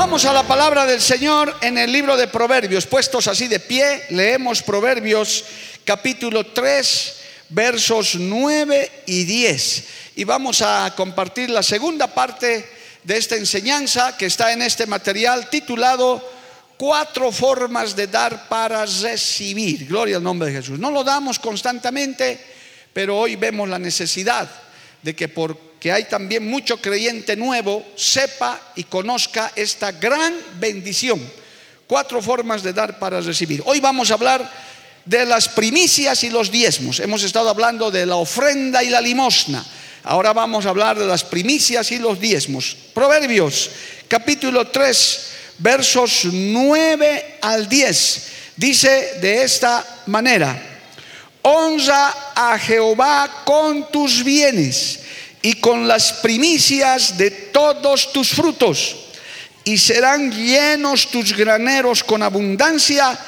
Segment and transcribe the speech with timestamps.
[0.00, 4.04] Vamos a la palabra del Señor en el libro de Proverbios, puestos así de pie,
[4.08, 5.44] leemos Proverbios
[5.84, 7.16] capítulo 3,
[7.50, 9.84] versos 9 y 10.
[10.16, 12.66] Y vamos a compartir la segunda parte
[13.04, 16.26] de esta enseñanza que está en este material titulado
[16.78, 19.86] Cuatro formas de dar para recibir.
[19.86, 20.78] Gloria al nombre de Jesús.
[20.78, 22.40] No lo damos constantemente,
[22.94, 24.48] pero hoy vemos la necesidad
[25.02, 25.28] de que
[25.80, 31.18] porque hay también mucho creyente nuevo, sepa y conozca esta gran bendición.
[31.86, 33.62] Cuatro formas de dar para recibir.
[33.64, 34.46] Hoy vamos a hablar
[35.06, 37.00] de las primicias y los diezmos.
[37.00, 39.64] Hemos estado hablando de la ofrenda y la limosna.
[40.04, 42.76] Ahora vamos a hablar de las primicias y los diezmos.
[42.92, 43.70] Proverbios
[44.06, 45.20] capítulo 3,
[45.60, 48.26] versos 9 al 10.
[48.54, 50.62] Dice de esta manera,
[51.40, 54.99] honra a Jehová con tus bienes
[55.42, 58.96] y con las primicias de todos tus frutos,
[59.64, 63.18] y serán llenos tus graneros con abundancia,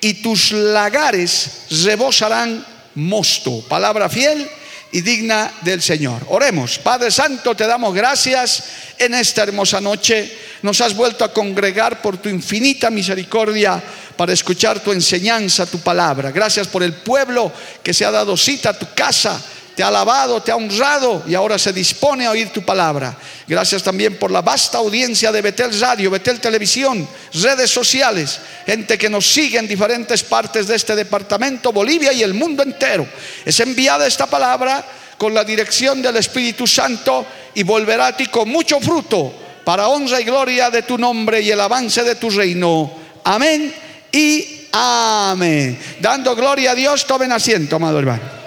[0.00, 2.64] y tus lagares rebosarán
[2.94, 3.62] mosto.
[3.68, 4.48] Palabra fiel
[4.92, 6.22] y digna del Señor.
[6.28, 6.78] Oremos.
[6.78, 8.62] Padre Santo, te damos gracias
[8.98, 10.32] en esta hermosa noche.
[10.62, 13.82] Nos has vuelto a congregar por tu infinita misericordia
[14.16, 16.30] para escuchar tu enseñanza, tu palabra.
[16.30, 17.52] Gracias por el pueblo
[17.82, 19.42] que se ha dado cita a tu casa
[19.76, 23.14] te ha alabado, te ha honrado y ahora se dispone a oír tu palabra.
[23.46, 29.10] Gracias también por la vasta audiencia de Betel Radio, Betel Televisión, redes sociales, gente que
[29.10, 33.06] nos sigue en diferentes partes de este departamento, Bolivia y el mundo entero.
[33.44, 34.82] Es enviada esta palabra
[35.18, 39.30] con la dirección del Espíritu Santo y volverá a ti con mucho fruto
[39.62, 42.90] para honra y gloria de tu nombre y el avance de tu reino.
[43.24, 43.74] Amén
[44.10, 45.78] y amén.
[46.00, 48.45] Dando gloria a Dios, tomen asiento, amado hermano.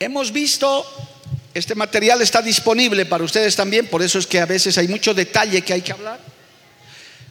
[0.00, 0.84] Hemos visto,
[1.54, 5.14] este material está disponible para ustedes también, por eso es que a veces hay mucho
[5.14, 6.18] detalle que hay que hablar.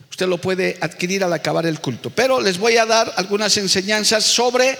[0.09, 2.11] Usted lo puede adquirir al acabar el culto.
[2.11, 4.77] Pero les voy a dar algunas enseñanzas sobre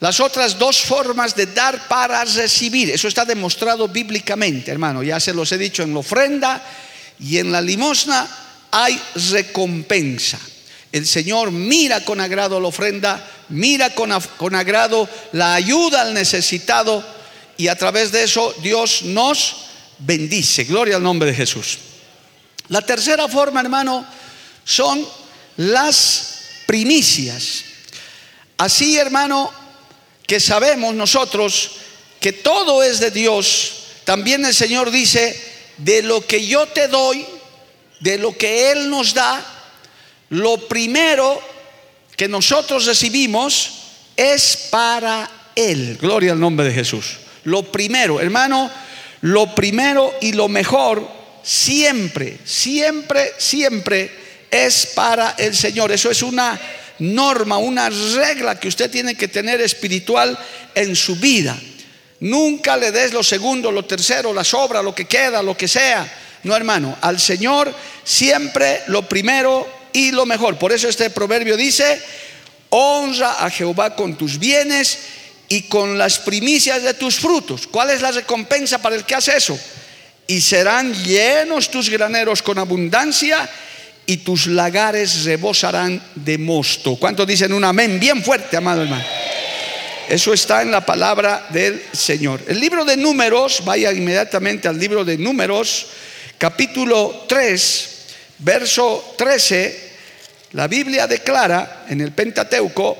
[0.00, 2.90] las otras dos formas de dar para recibir.
[2.90, 5.02] Eso está demostrado bíblicamente, hermano.
[5.02, 6.62] Ya se los he dicho en la ofrenda
[7.20, 8.28] y en la limosna
[8.70, 9.00] hay
[9.30, 10.38] recompensa.
[10.92, 17.04] El Señor mira con agrado la ofrenda, mira con, con, agrado la ayuda al necesitado
[17.56, 19.56] y a través de eso Dios nos
[19.98, 20.64] bendice.
[20.64, 21.78] Gloria al nombre de Jesús.
[22.68, 24.06] La tercera forma, hermano,
[24.64, 25.06] son
[25.56, 26.36] las
[26.66, 27.64] primicias.
[28.58, 29.52] Así, hermano,
[30.26, 31.72] que sabemos nosotros
[32.20, 33.72] que todo es de Dios,
[34.04, 35.40] también el Señor dice,
[35.78, 37.26] de lo que yo te doy,
[38.00, 39.55] de lo que Él nos da,
[40.30, 41.40] lo primero
[42.16, 43.72] que nosotros recibimos
[44.16, 45.98] es para Él.
[46.00, 47.18] Gloria al nombre de Jesús.
[47.44, 48.70] Lo primero, hermano,
[49.20, 51.08] lo primero y lo mejor
[51.42, 54.10] siempre, siempre, siempre
[54.50, 55.92] es para el Señor.
[55.92, 56.58] Eso es una
[56.98, 60.36] norma, una regla que usted tiene que tener espiritual
[60.74, 61.56] en su vida.
[62.20, 66.10] Nunca le des lo segundo, lo tercero, la sobra, lo que queda, lo que sea.
[66.42, 67.72] No, hermano, al Señor
[68.02, 70.58] siempre lo primero y lo mejor.
[70.58, 71.98] Por eso este proverbio dice,
[72.68, 74.98] honra a Jehová con tus bienes
[75.48, 77.66] y con las primicias de tus frutos.
[77.66, 79.58] ¿Cuál es la recompensa para el que hace eso?
[80.26, 83.48] Y serán llenos tus graneros con abundancia
[84.04, 86.96] y tus lagares rebosarán de mosto.
[86.96, 87.98] ¿Cuántos dicen un amén?
[87.98, 89.04] Bien fuerte, amado hermano.
[90.10, 92.42] Eso está en la palabra del Señor.
[92.46, 95.86] El libro de números, vaya inmediatamente al libro de números,
[96.36, 97.90] capítulo 3,
[98.40, 99.85] verso 13
[100.52, 102.96] la Biblia declara en el Pentateuco,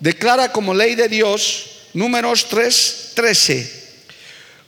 [0.00, 3.84] declara como ley de Dios, números 3, 13,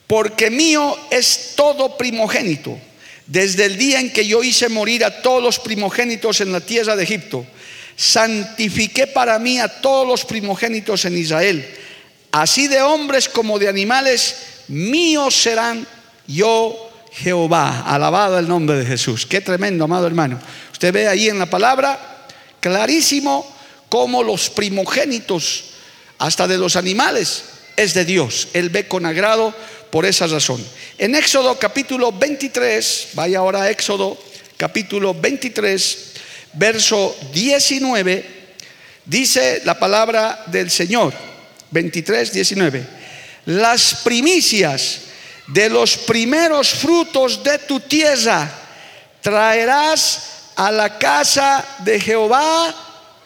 [0.06, 2.78] porque mío es todo primogénito,
[3.26, 6.96] desde el día en que yo hice morir a todos los primogénitos en la tierra
[6.96, 7.46] de Egipto,
[7.96, 11.66] santifiqué para mí a todos los primogénitos en Israel,
[12.32, 14.36] así de hombres como de animales,
[14.68, 15.86] míos serán,
[16.26, 16.86] yo
[17.16, 17.82] Jehová.
[17.86, 19.26] Alabado el nombre de Jesús.
[19.26, 20.38] Qué tremendo, amado hermano.
[20.72, 22.15] Usted ve ahí en la palabra
[22.66, 23.46] clarísimo
[23.88, 25.66] cómo los primogénitos,
[26.18, 27.44] hasta de los animales,
[27.76, 28.48] es de Dios.
[28.54, 29.54] Él ve con agrado
[29.92, 30.60] por esa razón.
[30.98, 34.18] En Éxodo capítulo 23, vaya ahora a Éxodo
[34.56, 35.98] capítulo 23,
[36.54, 38.24] verso 19,
[39.04, 41.14] dice la palabra del Señor,
[41.70, 42.84] 23, 19,
[43.46, 45.02] las primicias
[45.46, 48.50] de los primeros frutos de tu tierra
[49.20, 52.74] traerás a la casa de Jehová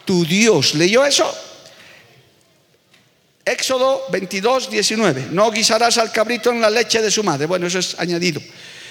[0.05, 0.75] tu Dios.
[0.75, 1.33] ¿Leyó eso?
[3.43, 5.27] Éxodo 22, 19.
[5.31, 7.47] No guisarás al cabrito en la leche de su madre.
[7.47, 8.41] Bueno, eso es añadido.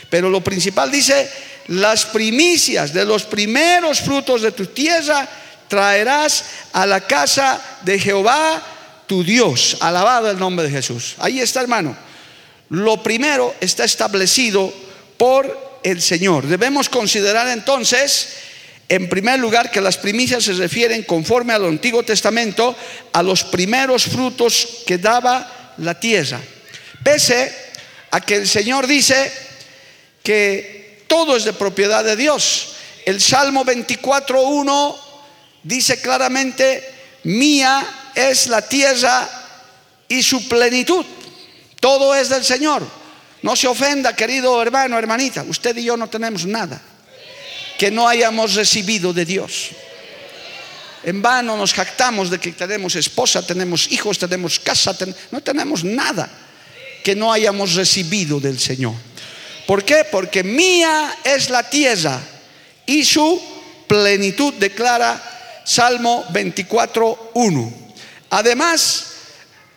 [0.09, 1.31] Pero lo principal dice,
[1.69, 5.29] las primicias de los primeros frutos de tu tierra
[5.69, 8.61] traerás a la casa de Jehová
[9.07, 9.77] tu Dios.
[9.81, 11.15] Alabado el nombre de Jesús.
[11.19, 11.97] Ahí está, hermano.
[12.71, 14.73] Lo primero está establecido
[15.17, 16.47] por el Señor.
[16.47, 18.29] Debemos considerar entonces
[18.91, 22.75] en primer lugar, que las primicias se refieren, conforme al Antiguo Testamento,
[23.13, 26.41] a los primeros frutos que daba la tierra.
[27.05, 27.55] Pese
[28.11, 29.33] a que el Señor dice
[30.25, 32.75] que todo es de propiedad de Dios.
[33.07, 34.97] El Salmo 24.1
[35.63, 36.83] dice claramente,
[37.23, 39.31] mía es la tierra
[40.09, 41.07] y su plenitud.
[41.79, 43.00] Todo es del Señor.
[43.43, 45.45] No se ofenda, querido hermano, hermanita.
[45.47, 46.81] Usted y yo no tenemos nada
[47.79, 49.71] que no hayamos recibido de Dios.
[51.03, 54.95] En vano nos jactamos de que tenemos esposa, tenemos hijos, tenemos casa,
[55.31, 56.29] no tenemos nada
[57.03, 58.93] que no hayamos recibido del Señor.
[59.67, 60.05] ¿Por qué?
[60.11, 62.21] Porque mía es la tierra
[62.85, 63.41] y su
[63.87, 67.73] plenitud, declara Salmo 24.1.
[68.31, 69.07] Además,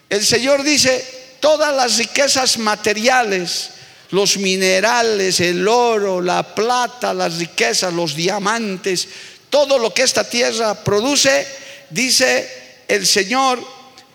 [0.10, 1.13] el Señor dice,
[1.44, 3.72] todas las riquezas materiales,
[4.12, 9.10] los minerales, el oro, la plata, las riquezas, los diamantes,
[9.50, 11.46] todo lo que esta tierra produce,
[11.90, 12.50] dice
[12.88, 13.62] el Señor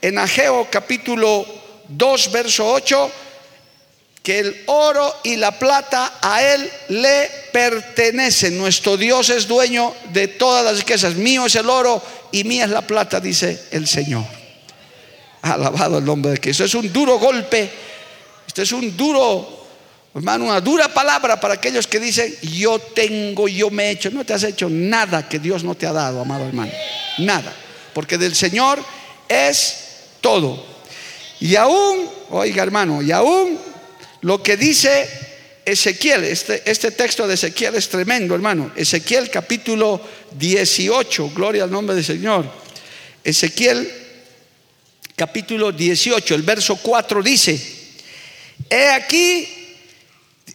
[0.01, 1.45] en Ageo capítulo
[1.89, 3.11] 2, verso 8,
[4.23, 8.57] que el oro y la plata a Él le pertenecen.
[8.57, 11.15] Nuestro Dios es dueño de todas las riquezas.
[11.15, 12.03] Mío es el oro
[12.33, 14.38] y mía es la plata, dice el Señor.
[15.43, 16.65] Alabado el nombre de Cristo.
[16.65, 17.71] Es un duro golpe.
[18.47, 19.59] Este es un duro
[20.15, 24.11] Hermano, una dura palabra para aquellos que dicen, yo tengo, yo me he hecho.
[24.11, 26.73] No te has hecho nada que Dios no te ha dado, amado hermano.
[27.19, 27.55] Nada.
[27.93, 28.83] Porque del Señor
[29.29, 29.77] es
[30.21, 30.65] todo.
[31.41, 33.59] Y aún, oiga hermano, y aún
[34.23, 35.09] lo que dice
[35.65, 38.73] Ezequiel, este, este texto de Ezequiel es tremendo, hermano.
[38.75, 40.01] Ezequiel capítulo
[40.33, 42.51] 18, gloria al nombre del Señor.
[43.23, 43.89] Ezequiel
[45.19, 47.61] capítulo 18, el verso 4 dice,
[48.71, 49.49] he aquí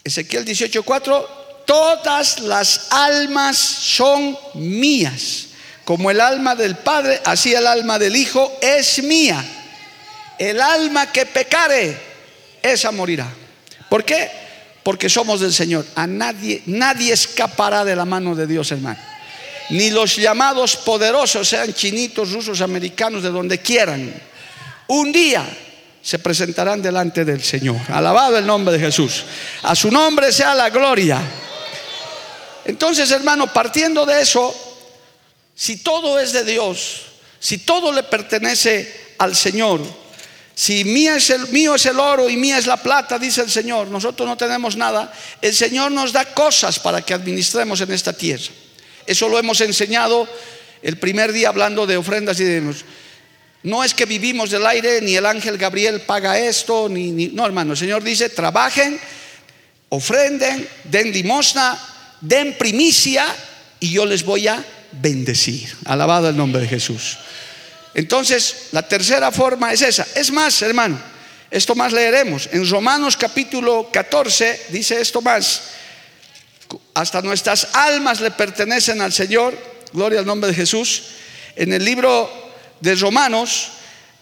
[0.03, 1.27] Ezequiel 18:4,
[1.65, 5.47] todas las almas son mías.
[5.83, 9.43] Como el alma del Padre, así el alma del Hijo es mía.
[10.39, 11.97] El alma que pecare,
[12.61, 13.29] esa morirá.
[13.89, 14.31] ¿Por qué?
[14.81, 15.85] Porque somos del Señor.
[15.95, 18.99] A nadie, nadie escapará de la mano de Dios, hermano.
[19.71, 24.13] Ni los llamados poderosos, sean chinitos, rusos, americanos, de donde quieran.
[24.87, 25.45] Un día
[26.01, 27.77] se presentarán delante del Señor.
[27.89, 29.23] Alabado el nombre de Jesús.
[29.61, 31.21] A su nombre sea la gloria.
[32.65, 34.53] Entonces, hermano, partiendo de eso,
[35.55, 37.03] si todo es de Dios,
[37.39, 39.81] si todo le pertenece al Señor,
[40.55, 43.87] si mío es, el, es el oro y mía es la plata, dice el Señor,
[43.87, 48.51] nosotros no tenemos nada, el Señor nos da cosas para que administremos en esta tierra.
[49.05, 50.27] Eso lo hemos enseñado
[50.81, 52.73] el primer día hablando de ofrendas y de...
[53.63, 57.71] No es que vivimos del aire, ni el ángel Gabriel paga esto, ni, no hermano,
[57.71, 58.99] el Señor dice, trabajen,
[59.87, 61.79] ofrenden, den limosna,
[62.19, 63.25] den primicia
[63.79, 65.73] y yo les voy a bendecir.
[65.85, 67.17] Alabado el nombre de Jesús.
[67.93, 70.05] Entonces, la tercera forma es esa.
[70.15, 70.99] Es más, hermano,
[71.49, 72.49] esto más leeremos.
[72.51, 75.61] En Romanos capítulo 14 dice esto más.
[76.95, 79.57] Hasta nuestras almas le pertenecen al Señor.
[79.93, 81.03] Gloria al nombre de Jesús.
[81.55, 82.42] En el libro
[82.79, 83.69] de Romanos,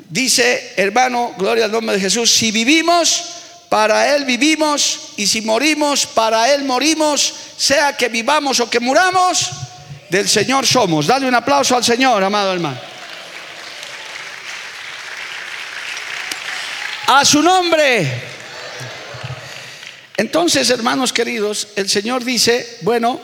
[0.09, 3.23] dice, hermano, gloria al nombre de Jesús, si vivimos,
[3.69, 9.49] para Él vivimos, y si morimos, para Él morimos, sea que vivamos o que muramos,
[10.09, 11.07] del Señor somos.
[11.07, 12.79] Dale un aplauso al Señor, amado hermano.
[17.07, 18.29] A su nombre.
[20.17, 23.19] Entonces, hermanos queridos, el Señor dice, bueno,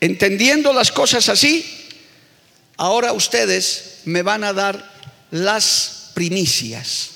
[0.00, 1.77] entendiendo las cosas así,
[2.78, 4.90] ahora ustedes me van a dar
[5.30, 7.10] las primicias.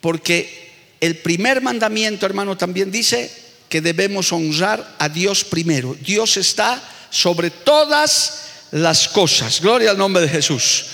[0.00, 0.70] Porque
[1.00, 3.30] el primer mandamiento, hermano, también dice
[3.68, 5.96] que debemos honrar a Dios primero.
[6.00, 6.80] Dios está
[7.10, 9.60] sobre todas las cosas.
[9.60, 10.86] Gloria al nombre de Jesús.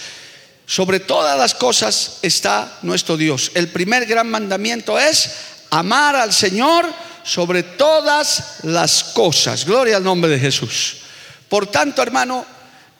[0.67, 3.51] Sobre todas las cosas está nuestro Dios.
[3.55, 5.31] El primer gran mandamiento es
[5.71, 6.87] amar al Señor
[7.25, 9.65] sobre todas las cosas.
[9.65, 10.99] Gloria al nombre de Jesús.
[11.49, 12.45] Por tanto, hermano,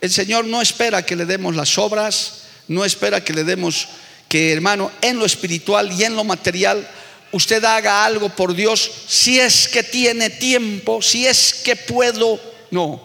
[0.01, 3.89] el Señor no espera que le demos las obras, no espera que le demos
[4.29, 6.87] que, hermano, en lo espiritual y en lo material,
[7.33, 12.39] usted haga algo por Dios si es que tiene tiempo, si es que puedo.
[12.71, 13.05] No,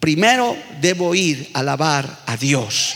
[0.00, 2.94] primero debo ir a alabar a Dios.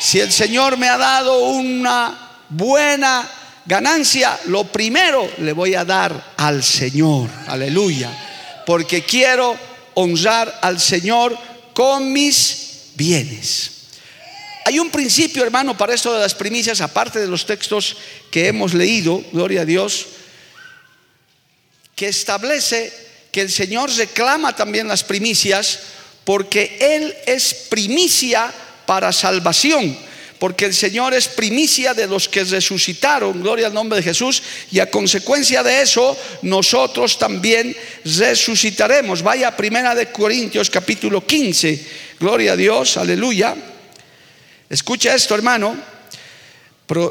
[0.00, 3.28] Si el Señor me ha dado una buena
[3.66, 7.28] ganancia, lo primero le voy a dar al Señor.
[7.46, 8.10] Aleluya.
[8.64, 9.56] Porque quiero
[9.94, 11.36] honrar al Señor
[11.74, 12.59] con mis
[13.00, 13.70] bienes.
[14.66, 17.96] Hay un principio, hermano, para esto de las primicias, aparte de los textos
[18.30, 20.06] que hemos leído, gloria a Dios,
[21.96, 22.92] que establece
[23.32, 25.80] que el Señor reclama también las primicias
[26.24, 28.52] porque Él es primicia
[28.84, 29.96] para salvación,
[30.40, 34.42] porque el Señor es primicia de los que resucitaron, gloria al nombre de Jesús,
[34.72, 39.22] y a consecuencia de eso nosotros también resucitaremos.
[39.22, 41.86] Vaya a Primera de Corintios capítulo 15,
[42.18, 43.54] gloria a Dios, aleluya.
[44.68, 45.76] Escucha esto, hermano.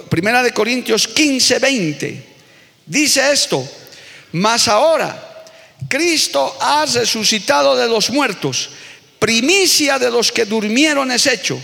[0.10, 2.26] Primera de Corintios 15, 20.
[2.86, 3.66] Dice esto,
[4.32, 5.46] mas ahora
[5.88, 8.72] Cristo ha resucitado de los muertos
[9.20, 11.62] primicia de los que durmieron es hecho,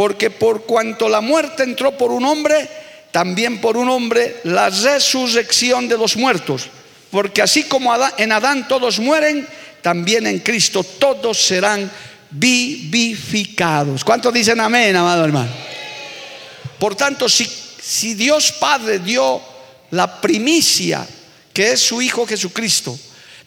[0.00, 2.66] porque por cuanto la muerte entró por un hombre,
[3.10, 6.68] también por un hombre la resurrección de los muertos,
[7.10, 9.46] porque así como en Adán todos mueren,
[9.82, 11.92] también en Cristo todos serán
[12.30, 14.02] vivificados.
[14.02, 15.50] ¿Cuántos dicen amén, amado hermano?
[16.78, 19.38] Por tanto, si, si Dios Padre dio
[19.90, 21.06] la primicia,
[21.52, 22.98] que es su Hijo Jesucristo,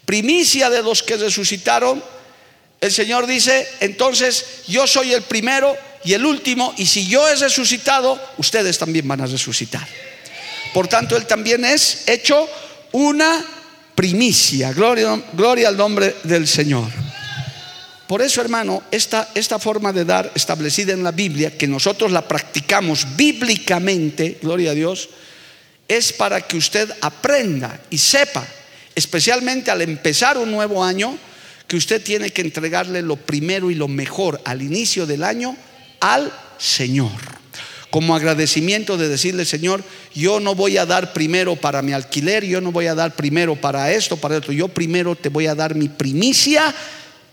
[0.05, 2.03] primicia de los que resucitaron,
[2.79, 7.35] el Señor dice, entonces yo soy el primero y el último, y si yo he
[7.35, 9.87] resucitado, ustedes también van a resucitar.
[10.73, 12.47] Por tanto, Él también es hecho
[12.91, 13.45] una
[13.95, 14.73] primicia.
[14.73, 16.89] Gloria, al nombre del Señor.
[18.07, 22.27] Por eso, hermano, esta, esta forma de dar establecida en la Biblia, que nosotros la
[22.27, 25.09] practicamos bíblicamente, gloria a Dios,
[25.87, 28.45] es para que usted aprenda y sepa,
[28.93, 31.17] especialmente al empezar un nuevo año,
[31.67, 35.55] que usted tiene que entregarle lo primero y lo mejor al inicio del año
[36.03, 37.11] al Señor.
[37.89, 39.83] Como agradecimiento de decirle, Señor,
[40.13, 43.55] yo no voy a dar primero para mi alquiler, yo no voy a dar primero
[43.55, 46.73] para esto, para esto, yo primero te voy a dar mi primicia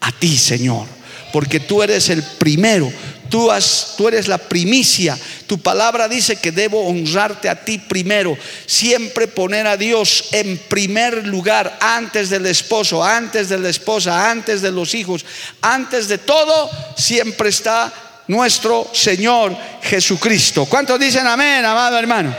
[0.00, 0.86] a ti, Señor,
[1.32, 2.92] porque tú eres el primero,
[3.30, 3.48] Tú,
[3.96, 5.16] tú, eres la primicia.
[5.46, 8.36] Tu palabra dice que debo honrarte a ti primero.
[8.66, 14.62] Siempre poner a Dios en primer lugar, antes del esposo, antes de la esposa, antes
[14.62, 15.24] de los hijos,
[15.60, 20.64] antes de todo, siempre está nuestro Señor Jesucristo.
[20.66, 22.32] ¿Cuántos dicen amén, amado hermano?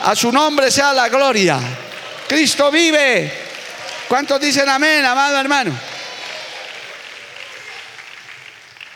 [0.00, 1.60] A su nombre sea la gloria.
[2.28, 3.32] Cristo vive.
[4.08, 5.78] ¿Cuántos dicen amén, amado hermano?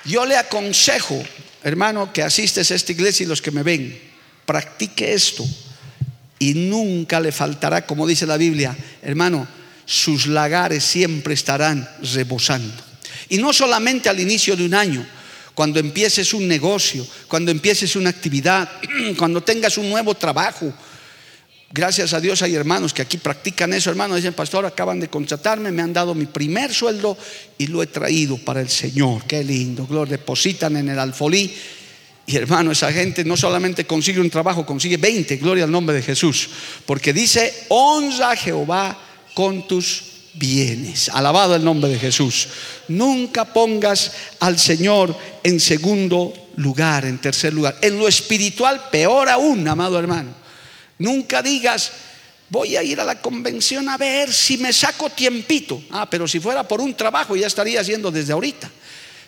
[0.04, 1.22] Yo le aconsejo,
[1.62, 4.00] hermano, que asistes a esta iglesia y los que me ven,
[4.44, 5.44] practique esto
[6.40, 9.46] y nunca le faltará, como dice la Biblia, hermano,
[9.84, 12.82] sus lagares siempre estarán rebosando.
[13.28, 15.06] Y no solamente al inicio de un año,
[15.60, 18.66] cuando empieces un negocio, cuando empieces una actividad,
[19.18, 20.72] cuando tengas un nuevo trabajo,
[21.70, 24.16] Gracias a Dios hay hermanos que aquí practican eso, hermanos.
[24.16, 27.16] Dicen, pastor, acaban de contratarme, me han dado mi primer sueldo
[27.58, 29.24] y lo he traído para el Señor.
[29.24, 30.16] Qué lindo, gloria.
[30.16, 31.54] Depositan en el alfolí.
[32.26, 36.02] Y hermano, esa gente no solamente consigue un trabajo, consigue 20, gloria al nombre de
[36.02, 36.48] Jesús.
[36.86, 38.98] Porque dice, honra Jehová
[39.34, 41.08] con tus bienes.
[41.08, 42.48] Alabado el nombre de Jesús.
[42.88, 47.76] Nunca pongas al Señor en segundo lugar, en tercer lugar.
[47.80, 50.34] En lo espiritual, peor aún, amado hermano.
[50.98, 51.92] Nunca digas,
[52.48, 55.82] voy a ir a la convención a ver si me saco tiempito.
[55.90, 58.70] Ah, pero si fuera por un trabajo ya estaría haciendo desde ahorita.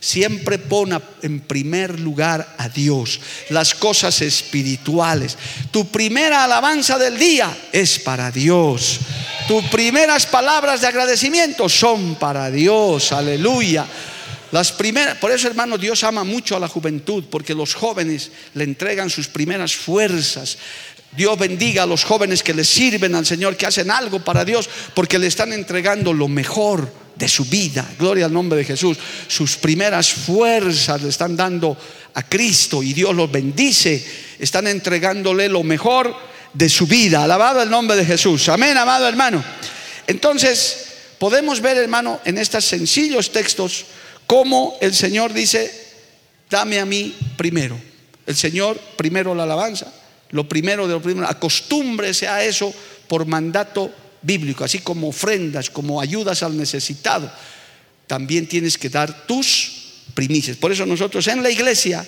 [0.02, 5.38] Siempre pone en primer lugar a Dios, las cosas espirituales.
[5.70, 8.98] Tu primera alabanza del día es para Dios.
[9.46, 13.12] Tus primeras palabras de agradecimiento son para Dios.
[13.12, 13.86] Aleluya.
[14.50, 18.64] Las primeras, por eso hermano, Dios ama mucho a la juventud, porque los jóvenes le
[18.64, 20.58] entregan sus primeras fuerzas,
[21.16, 24.68] Dios bendiga a los jóvenes que le sirven al Señor, que hacen algo para Dios,
[24.94, 27.86] porque le están entregando lo mejor de su vida.
[27.98, 28.96] Gloria al nombre de Jesús.
[29.28, 31.76] Sus primeras fuerzas le están dando
[32.14, 34.04] a Cristo y Dios los bendice.
[34.38, 36.14] Están entregándole lo mejor
[36.52, 37.24] de su vida.
[37.24, 38.48] Alabado el nombre de Jesús.
[38.48, 39.44] Amén, amado hermano.
[40.06, 40.86] Entonces,
[41.18, 43.84] podemos ver, hermano, en estos sencillos textos,
[44.26, 45.72] cómo el Señor dice,
[46.50, 47.78] dame a mí primero.
[48.26, 49.92] El Señor primero la alabanza,
[50.32, 52.72] lo primero de lo primero, acostúmbrese a eso
[53.06, 57.30] por mandato bíblico, así como ofrendas, como ayudas al necesitado.
[58.06, 59.82] También tienes que dar tus
[60.14, 60.56] primicias.
[60.56, 62.06] Por eso nosotros en la iglesia,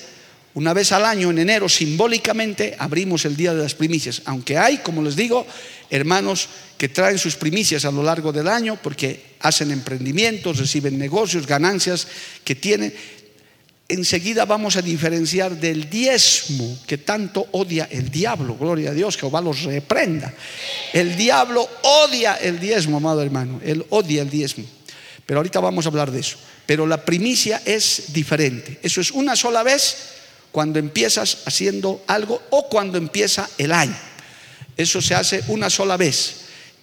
[0.54, 4.22] una vez al año, en enero, simbólicamente abrimos el día de las primicias.
[4.24, 5.46] Aunque hay, como les digo,
[5.90, 11.46] hermanos que traen sus primicias a lo largo del año porque hacen emprendimientos, reciben negocios,
[11.46, 12.06] ganancias
[12.44, 12.94] que tienen.
[13.86, 18.56] Enseguida vamos a diferenciar del diezmo que tanto odia el diablo.
[18.56, 20.32] Gloria a Dios, Jehová los reprenda.
[20.92, 23.60] El diablo odia el diezmo, amado hermano.
[23.62, 24.64] Él odia el diezmo.
[25.26, 26.38] Pero ahorita vamos a hablar de eso.
[26.64, 28.80] Pero la primicia es diferente.
[28.82, 29.96] Eso es una sola vez
[30.50, 33.96] cuando empiezas haciendo algo o cuando empieza el año.
[34.78, 36.36] Eso se hace una sola vez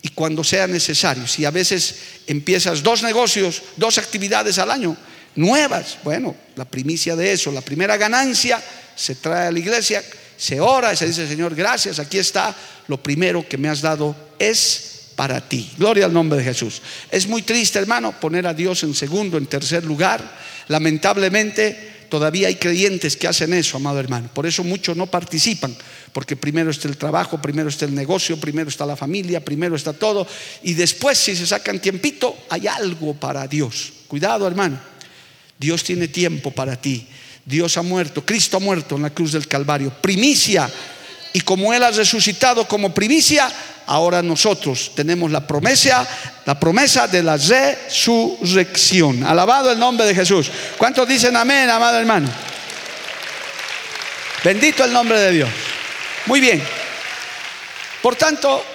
[0.03, 1.25] y cuando sea necesario.
[1.25, 1.95] Si a veces
[2.27, 4.95] empiezas dos negocios, dos actividades al año,
[5.35, 8.61] nuevas, bueno, la primicia de eso, la primera ganancia
[8.95, 10.03] se trae a la iglesia,
[10.37, 12.55] se ora y se dice, Señor, gracias, aquí está,
[12.87, 15.69] lo primero que me has dado es para ti.
[15.77, 16.81] Gloria al nombre de Jesús.
[17.11, 20.37] Es muy triste, hermano, poner a Dios en segundo, en tercer lugar.
[20.67, 24.29] Lamentablemente, todavía hay creyentes que hacen eso, amado hermano.
[24.33, 25.75] Por eso muchos no participan,
[26.11, 29.93] porque primero está el trabajo, primero está el negocio, primero está la familia, primero está
[29.93, 30.27] todo.
[30.63, 33.93] Y después, si se sacan tiempito, hay algo para Dios.
[34.07, 34.90] Cuidado, hermano.
[35.61, 37.05] Dios tiene tiempo para ti.
[37.45, 39.91] Dios ha muerto, Cristo ha muerto en la cruz del Calvario.
[40.01, 40.67] Primicia.
[41.33, 43.47] Y como Él ha resucitado como primicia,
[43.85, 46.07] ahora nosotros tenemos la promesa,
[46.47, 49.23] la promesa de la resurrección.
[49.23, 50.49] Alabado el nombre de Jesús.
[50.79, 52.27] ¿Cuántos dicen amén, amado hermano?
[54.43, 55.49] Bendito el nombre de Dios.
[56.25, 56.63] Muy bien.
[58.01, 58.65] Por tanto,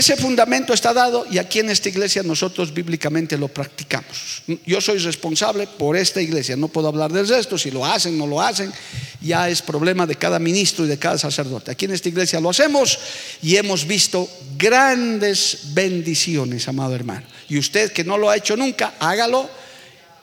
[0.00, 4.42] ese fundamento está dado y aquí en esta iglesia nosotros bíblicamente lo practicamos.
[4.64, 8.26] Yo soy responsable por esta iglesia, no puedo hablar del resto, si lo hacen, no
[8.26, 8.72] lo hacen,
[9.20, 11.70] ya es problema de cada ministro y de cada sacerdote.
[11.70, 12.98] Aquí en esta iglesia lo hacemos
[13.42, 17.26] y hemos visto grandes bendiciones, amado hermano.
[17.50, 19.50] Y usted que no lo ha hecho nunca, hágalo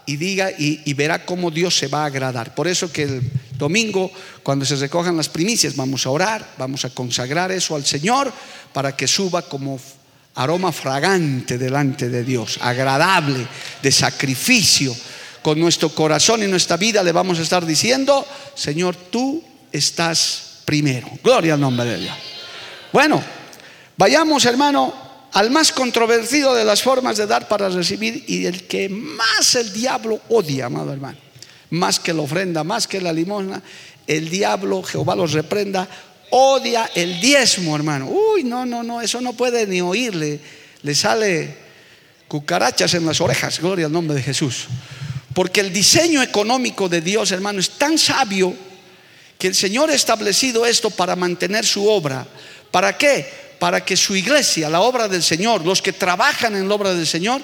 [0.08, 2.56] y diga y, verá cómo Dios se va a agradar.
[2.56, 3.22] Por eso que el
[3.58, 4.10] domingo,
[4.42, 8.32] cuando se recojan las primicias, vamos a orar, vamos a consagrar eso al Señor
[8.74, 9.80] para que suba como
[10.36, 13.46] aroma fragante delante de Dios, agradable,
[13.84, 14.96] de sacrificio.
[15.42, 21.10] Con nuestro corazón y nuestra vida le vamos a estar diciendo, Señor, tú estás primero.
[21.24, 22.16] Gloria al nombre de Dios.
[22.92, 23.22] Bueno,
[23.98, 28.90] vayamos hermano al más controvertido de las formas de dar para recibir y el que
[28.90, 31.18] más el diablo odia, amado hermano,
[31.72, 33.62] más que la ofrenda, más que la limosna,
[34.06, 35.88] el diablo, Jehová los reprenda,
[36.30, 38.08] odia el diezmo, hermano.
[38.08, 40.40] Uy, no, no, no, eso no puede ni oírle,
[40.82, 41.56] le sale
[42.28, 44.68] cucarachas en las orejas, gloria al nombre de Jesús.
[45.34, 48.56] Porque el diseño económico de Dios, hermano, es tan sabio
[49.38, 52.26] que el Señor ha establecido esto para mantener su obra.
[52.72, 53.47] ¿Para qué?
[53.60, 57.08] Para que su iglesia, la obra del Señor, los que trabajan en la obra del
[57.08, 57.42] Señor,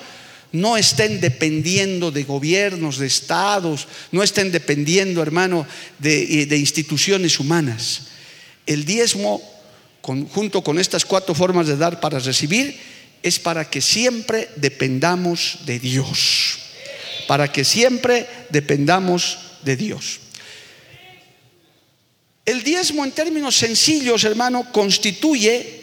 [0.54, 5.66] no estén dependiendo de gobiernos, de estados, no estén dependiendo, hermano,
[5.98, 8.04] de, instituciones humanas.
[8.68, 9.42] El diezmo,
[10.02, 12.80] junto con estas cuatro formas de dar para recibir,
[13.24, 16.60] es para que siempre dependamos de Dios.
[17.28, 20.20] Para que siempre dependamos de Dios.
[22.46, 25.83] El diezmo en términos sencillos, hermano, constituye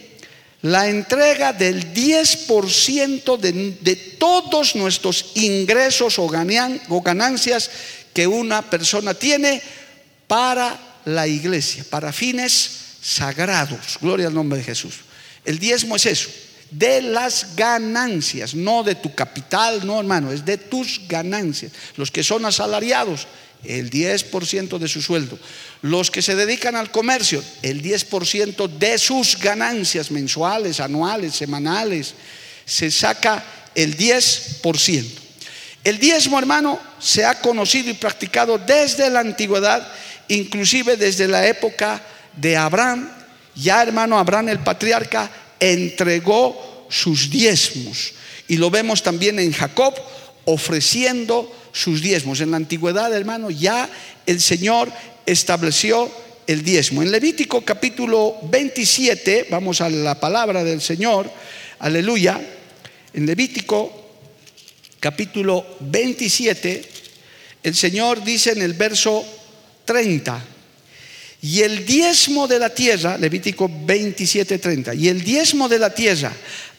[0.61, 7.71] la entrega del 10% de, de, todos nuestros ingresos o, o ganancias
[8.13, 9.61] que una persona tiene
[10.27, 13.97] para la iglesia, para fines sagrados.
[13.99, 14.95] Gloria al nombre de Jesús.
[15.43, 16.29] El diezmo es eso,
[16.69, 21.71] de las ganancias, no de tu capital, no hermano, es de tus ganancias.
[21.97, 23.27] Los que son asalariados,
[23.63, 25.37] el 10% de su sueldo.
[25.81, 32.13] Los que se dedican al comercio, el 10% de sus ganancias mensuales, anuales, semanales,
[32.65, 33.43] se saca
[33.75, 35.05] el 10%.
[35.83, 39.87] El diezmo, hermano, se ha conocido y practicado desde la antigüedad,
[40.27, 42.01] inclusive desde la época
[42.35, 43.09] de Abraham.
[43.55, 48.13] Ya, hermano, Abraham el patriarca entregó sus diezmos.
[48.47, 49.95] Y lo vemos también en Jacob
[50.45, 52.41] ofreciendo sus diezmos.
[52.41, 53.89] En la antigüedad, hermano, ya
[54.25, 54.91] el Señor
[55.25, 56.11] estableció
[56.47, 57.01] el diezmo.
[57.01, 61.31] En Levítico capítulo 27, vamos a la palabra del Señor,
[61.79, 62.39] aleluya.
[63.13, 64.01] En Levítico
[64.99, 66.83] capítulo 27,
[67.63, 69.23] el Señor dice en el verso
[69.85, 70.45] 30,
[71.43, 76.31] y el diezmo de la tierra, Levítico 27, 30, y el diezmo de la tierra,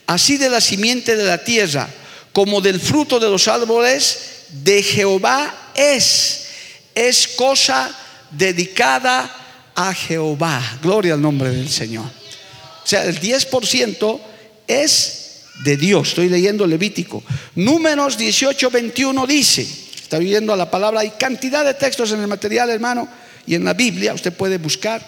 [0.07, 1.89] así de la simiente de la tierra,
[2.31, 6.47] como del fruto de los árboles, de Jehová es.
[6.95, 7.93] Es cosa
[8.31, 10.79] dedicada a Jehová.
[10.81, 12.05] Gloria al nombre del Señor.
[12.05, 14.19] O sea, el 10%
[14.67, 15.23] es
[15.63, 16.09] de Dios.
[16.09, 17.23] Estoy leyendo Levítico.
[17.55, 22.69] Números 18, 21 dice, está viendo la palabra, hay cantidad de textos en el material,
[22.69, 23.07] hermano,
[23.45, 25.01] y en la Biblia, usted puede buscar.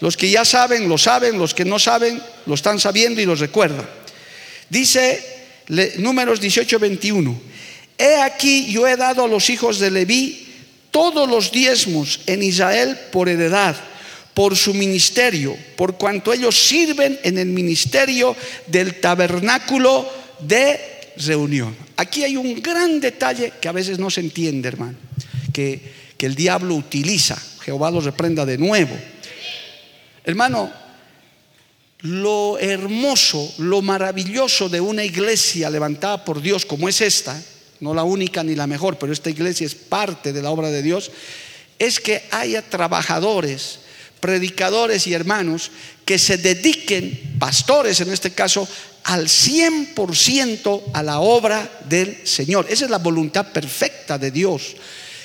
[0.00, 3.34] Los que ya saben, lo saben, los que no saben, lo están sabiendo y lo
[3.34, 3.88] recuerdan.
[4.68, 5.38] Dice
[5.98, 7.40] Números 18, 21.
[7.98, 10.46] He aquí yo he dado a los hijos de Leví
[10.90, 13.76] todos los diezmos en Israel por heredad
[14.38, 18.36] por su ministerio, por cuanto ellos sirven en el ministerio
[18.68, 20.08] del tabernáculo
[20.38, 20.78] de
[21.16, 21.74] reunión.
[21.96, 24.96] Aquí hay un gran detalle que a veces no se entiende, hermano,
[25.52, 25.80] que,
[26.16, 27.36] que el diablo utiliza.
[27.64, 28.96] Jehová lo reprenda de nuevo.
[30.24, 30.72] Hermano,
[32.02, 37.42] lo hermoso, lo maravilloso de una iglesia levantada por Dios como es esta,
[37.80, 40.82] no la única ni la mejor, pero esta iglesia es parte de la obra de
[40.82, 41.10] Dios,
[41.78, 43.80] es que haya trabajadores
[44.20, 45.70] predicadores y hermanos
[46.04, 48.68] que se dediquen, pastores en este caso,
[49.04, 52.66] al 100% a la obra del Señor.
[52.68, 54.76] Esa es la voluntad perfecta de Dios.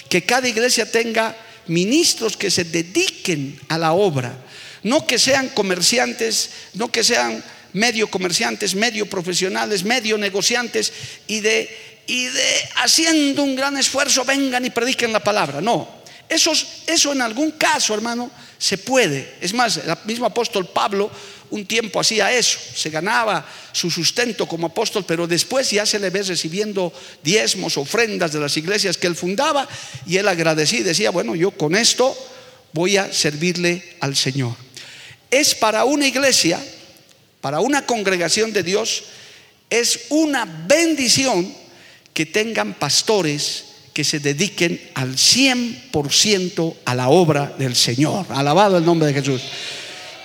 [0.09, 1.35] Que cada iglesia tenga
[1.67, 4.37] ministros que se dediquen a la obra.
[4.83, 10.93] No que sean comerciantes, no que sean medio comerciantes, medio profesionales, medio negociantes
[11.27, 15.61] y de, y de haciendo un gran esfuerzo vengan y prediquen la palabra.
[15.61, 19.35] No, eso, en algún caso, hermano, se puede.
[19.41, 21.11] Es más, el mismo apóstol Pablo
[21.49, 26.09] un tiempo hacía eso, se ganaba su sustento como apóstol, pero después ya se le
[26.09, 29.67] ve recibiendo diezmos, ofrendas de las iglesias que él fundaba
[30.07, 32.17] y él agradecía y decía, bueno, yo con esto
[32.71, 34.55] voy a servirle al Señor.
[35.29, 36.59] Es para una iglesia,
[37.39, 39.03] para una congregación de Dios,
[39.69, 41.53] es una bendición
[42.13, 48.25] que tengan pastores que se dediquen al 100% a la obra del Señor.
[48.29, 49.41] Alabado el nombre de Jesús.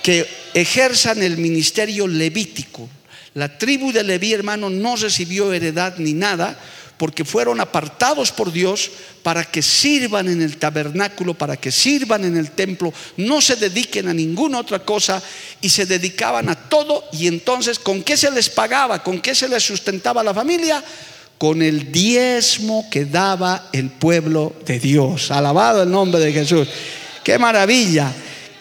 [0.01, 2.89] Que ejerzan el ministerio levítico.
[3.35, 6.59] La tribu de Leví, hermano, no recibió heredad ni nada
[6.97, 8.91] porque fueron apartados por Dios
[9.23, 14.09] para que sirvan en el tabernáculo, para que sirvan en el templo, no se dediquen
[14.09, 15.23] a ninguna otra cosa
[15.61, 17.05] y se dedicaban a todo.
[17.13, 19.01] Y entonces, ¿con qué se les pagaba?
[19.01, 20.83] ¿Con qué se les sustentaba la familia?
[21.39, 25.31] Con el diezmo que daba el pueblo de Dios.
[25.31, 26.67] Alabado el nombre de Jesús.
[27.23, 28.13] Qué maravilla.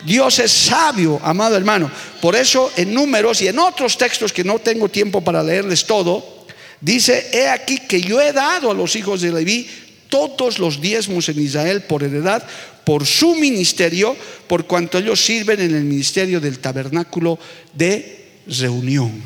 [0.07, 1.91] Dios es sabio, amado hermano.
[2.23, 6.47] Por eso en números y en otros textos que no tengo tiempo para leerles todo,
[6.81, 9.69] dice, he aquí que yo he dado a los hijos de Leví
[10.09, 12.45] todos los diezmos en Israel por heredad,
[12.85, 17.41] por su ministerio, por cuanto ellos sirven en el ministerio del tabernáculo
[17.75, 19.21] de reunión.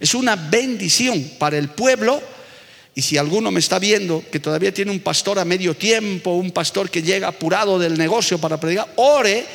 [0.00, 2.20] Es una bendición para el pueblo
[2.98, 6.50] y si alguno me está viendo que todavía tiene un pastor a medio tiempo, un
[6.50, 9.46] pastor que llega apurado del negocio para predicar, ore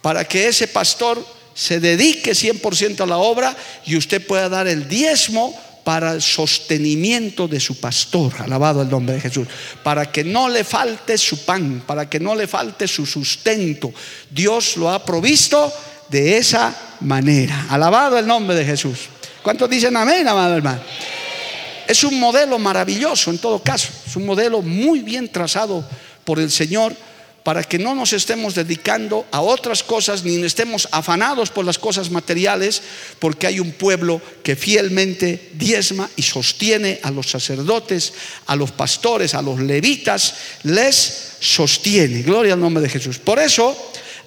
[0.00, 4.88] para que ese pastor se dedique 100% a la obra y usted pueda dar el
[4.88, 9.48] diezmo para el sostenimiento de su pastor, alabado el nombre de Jesús,
[9.82, 13.92] para que no le falte su pan, para que no le falte su sustento.
[14.30, 15.72] Dios lo ha provisto
[16.08, 17.66] de esa manera.
[17.70, 19.08] Alabado el nombre de Jesús.
[19.42, 20.80] ¿Cuántos dicen amén, amado hermano?
[21.88, 25.82] Es un modelo maravilloso en todo caso, es un modelo muy bien trazado
[26.22, 26.94] por el Señor
[27.42, 32.10] para que no nos estemos dedicando a otras cosas ni estemos afanados por las cosas
[32.10, 32.82] materiales,
[33.18, 38.12] porque hay un pueblo que fielmente diezma y sostiene a los sacerdotes,
[38.44, 42.20] a los pastores, a los levitas, les sostiene.
[42.20, 43.18] Gloria al nombre de Jesús.
[43.18, 43.74] Por eso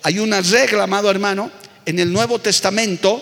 [0.01, 1.51] hay una regla, amado hermano,
[1.85, 3.21] en el Nuevo Testamento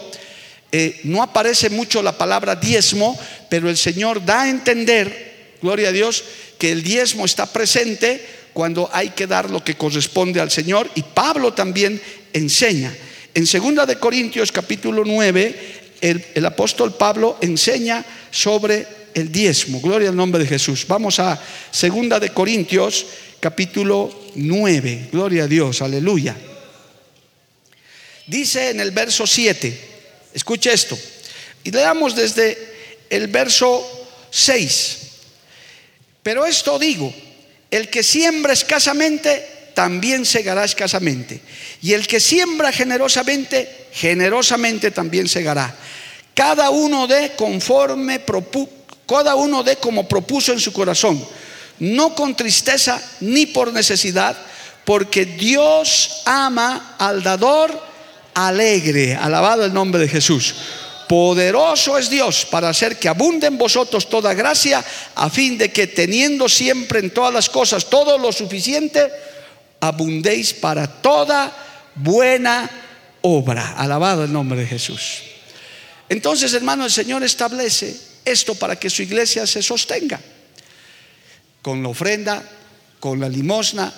[0.72, 3.20] eh, no aparece mucho la palabra diezmo,
[3.50, 6.24] pero el Señor da a entender, gloria a Dios,
[6.58, 11.02] que el diezmo está presente cuando hay que dar lo que corresponde al Señor y
[11.02, 12.02] Pablo también
[12.34, 12.96] enseña.
[13.34, 19.80] En 2 de Corintios capítulo 9, el, apóstol Pablo enseña sobre el diezmo.
[19.82, 20.86] Gloria al nombre de Jesús.
[20.88, 21.40] Vamos a
[21.72, 23.06] 2 de Corintios
[23.40, 25.10] capítulo 9.
[25.12, 26.36] Gloria a Dios, aleluya.
[28.28, 29.90] Dice en el verso 7,
[30.34, 30.98] Escuche esto.
[31.64, 32.69] Y leamos desde
[33.10, 34.98] el verso 6.
[36.22, 37.14] Pero esto digo,
[37.72, 41.40] el que siembra escasamente, también segará escasamente.
[41.82, 45.74] Y el que siembra generosamente, generosamente también segará.
[46.34, 48.22] Cada uno de conforme
[49.08, 51.26] cada uno de como propuso en su corazón,
[51.80, 54.38] no con tristeza ni por necesidad,
[54.84, 57.82] porque Dios ama al dador
[58.34, 60.56] alegre, alabado el nombre de Jesús.
[61.10, 65.88] Poderoso es Dios para hacer que abunde en vosotros toda gracia, a fin de que
[65.88, 69.12] teniendo siempre en todas las cosas todo lo suficiente,
[69.80, 71.52] abundéis para toda
[71.96, 72.70] buena
[73.22, 73.74] obra.
[73.76, 75.24] Alabado el nombre de Jesús.
[76.10, 80.20] Entonces, hermano, el Señor establece esto para que su iglesia se sostenga.
[81.64, 82.44] Con la ofrenda,
[83.00, 83.92] con la limosna,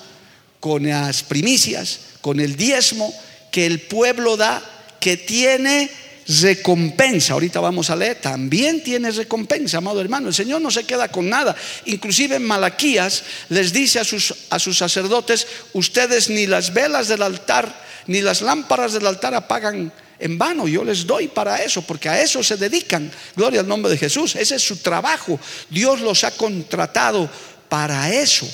[0.62, 3.14] con las primicias, con el diezmo
[3.52, 4.64] que el pueblo da,
[5.02, 5.92] que tiene
[6.28, 7.34] recompensa.
[7.34, 10.30] Ahorita vamos a leer, también tiene recompensa, amado hermano.
[10.30, 11.56] El Señor no se queda con nada.
[11.86, 17.22] Inclusive en Malaquías les dice a sus, a sus sacerdotes, ustedes ni las velas del
[17.22, 17.74] altar,
[18.08, 20.68] ni las lámparas del altar apagan en vano.
[20.68, 23.12] Yo les doy para eso, porque a eso se dedican.
[23.36, 24.36] Gloria al nombre de Jesús.
[24.36, 25.40] Ese es su trabajo.
[25.70, 27.30] Dios los ha contratado
[27.68, 28.48] para eso.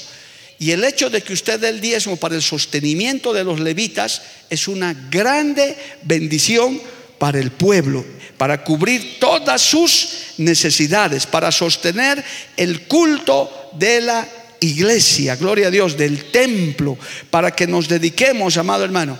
[0.59, 4.21] Y el hecho de que usted dé el diezmo para el sostenimiento de los levitas
[4.49, 6.81] es una grande bendición
[7.17, 8.03] para el pueblo,
[8.37, 12.23] para cubrir todas sus necesidades, para sostener
[12.55, 14.27] el culto de la
[14.59, 16.97] iglesia, gloria a Dios, del templo,
[17.29, 19.17] para que nos dediquemos, amado hermano,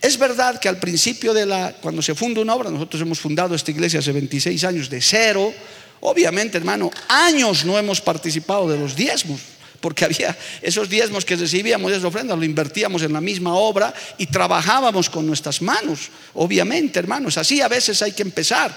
[0.00, 3.54] es verdad que al principio de la, cuando se funda una obra, nosotros hemos fundado
[3.54, 5.52] esta iglesia hace 26 años de cero,
[6.00, 9.40] obviamente hermano, años no hemos participado de los diezmos,
[9.80, 13.94] porque había esos diezmos que recibíamos de esa ofrenda, lo invertíamos en la misma obra
[14.18, 18.76] y trabajábamos con nuestras manos, obviamente hermanos, así a veces hay que empezar,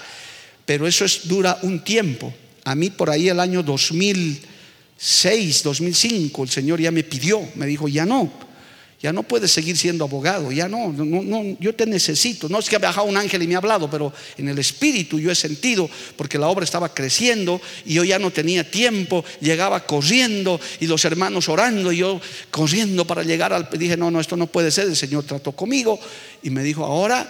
[0.64, 2.32] pero eso es, dura un tiempo.
[2.64, 7.88] A mí por ahí el año 2006, 2005, el Señor ya me pidió, me dijo,
[7.88, 8.51] ya no
[9.02, 12.48] ya no puedes seguir siendo abogado, ya no, no, no, yo te necesito.
[12.48, 15.18] No es que ha bajado un ángel y me ha hablado, pero en el espíritu
[15.18, 19.84] yo he sentido, porque la obra estaba creciendo y yo ya no tenía tiempo, llegaba
[19.84, 22.20] corriendo y los hermanos orando y yo
[22.52, 23.68] corriendo para llegar al...
[23.72, 25.98] Dije, no, no, esto no puede ser, el Señor trató conmigo
[26.44, 27.26] y me dijo, ahora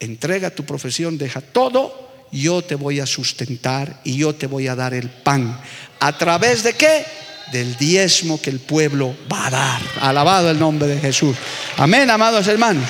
[0.00, 4.74] entrega tu profesión, deja todo, yo te voy a sustentar y yo te voy a
[4.74, 5.60] dar el pan.
[5.98, 7.04] ¿A través de qué?
[7.52, 9.82] Del diezmo que el pueblo va a dar.
[10.00, 11.36] Alabado el nombre de Jesús.
[11.76, 12.84] Amén, amados hermanos.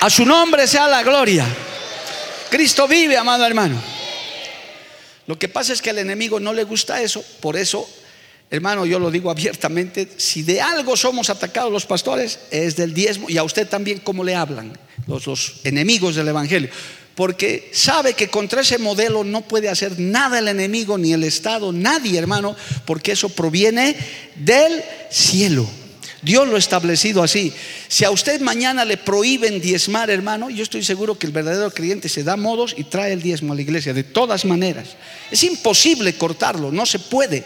[0.00, 1.46] A su nombre sea la gloria.
[2.50, 3.80] Cristo vive, amado hermano.
[5.26, 7.88] Lo que pasa es que al enemigo no le gusta eso, por eso,
[8.50, 13.30] hermano, yo lo digo abiertamente, si de algo somos atacados los pastores, es del diezmo
[13.30, 16.70] y a usted también cómo le hablan los, los enemigos del Evangelio
[17.14, 21.72] porque sabe que contra ese modelo no puede hacer nada el enemigo ni el Estado,
[21.72, 23.96] nadie hermano, porque eso proviene
[24.36, 25.68] del cielo.
[26.22, 27.52] Dios lo ha establecido así.
[27.88, 32.08] Si a usted mañana le prohíben diezmar, hermano, yo estoy seguro que el verdadero creyente
[32.08, 34.90] se da modos y trae el diezmo a la iglesia, de todas maneras.
[35.32, 37.44] Es imposible cortarlo, no se puede.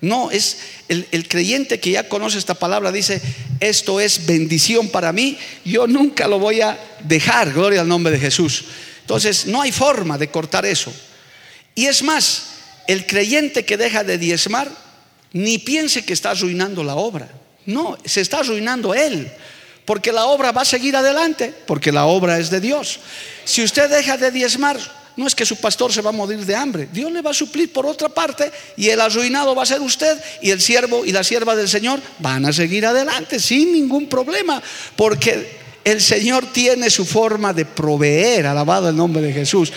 [0.00, 3.22] No, es el, el, creyente que ya conoce esta palabra, dice,
[3.60, 8.18] esto es bendición para mí, yo nunca lo voy a dejar, gloria al nombre de
[8.18, 8.64] Jesús.
[9.06, 10.92] Entonces, no hay forma de cortar eso.
[11.76, 12.46] Y es más,
[12.88, 14.68] el creyente que deja de diezmar,
[15.32, 17.28] ni piense que está arruinando la obra.
[17.66, 19.30] No, se está arruinando él.
[19.84, 22.98] Porque la obra va a seguir adelante, porque la obra es de Dios.
[23.44, 24.76] Si usted deja de diezmar,
[25.14, 26.88] no es que su pastor se va a morir de hambre.
[26.92, 30.20] Dios le va a suplir por otra parte y el arruinado va a ser usted
[30.42, 34.60] y el siervo y la sierva del Señor van a seguir adelante sin ningún problema.
[34.96, 39.72] Porque el Señor tiene su forma de proveer, alabado el nombre de Jesús.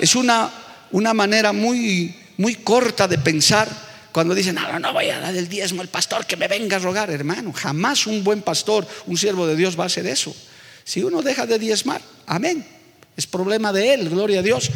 [0.00, 0.50] Es una,
[0.90, 3.68] una manera muy, muy corta de pensar
[4.10, 6.80] cuando dicen, no, no voy a dar el diezmo al pastor que me venga a
[6.80, 7.52] rogar, hermano.
[7.52, 10.34] Jamás un buen pastor, un siervo de Dios va a hacer eso.
[10.82, 12.66] Si uno deja de diezmar, amén.
[13.16, 14.72] Es problema de él, gloria a Dios.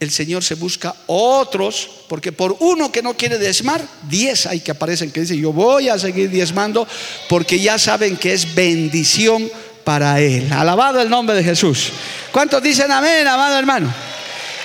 [0.00, 4.70] El Señor se busca otros, porque por uno que no quiere diezmar, diez hay que
[4.70, 6.88] aparecen que dicen, yo voy a seguir diezmando,
[7.28, 9.50] porque ya saben que es bendición
[9.84, 10.52] para Él.
[10.52, 11.92] Alabado el nombre de Jesús.
[12.32, 13.94] ¿Cuántos dicen amén, amado hermano?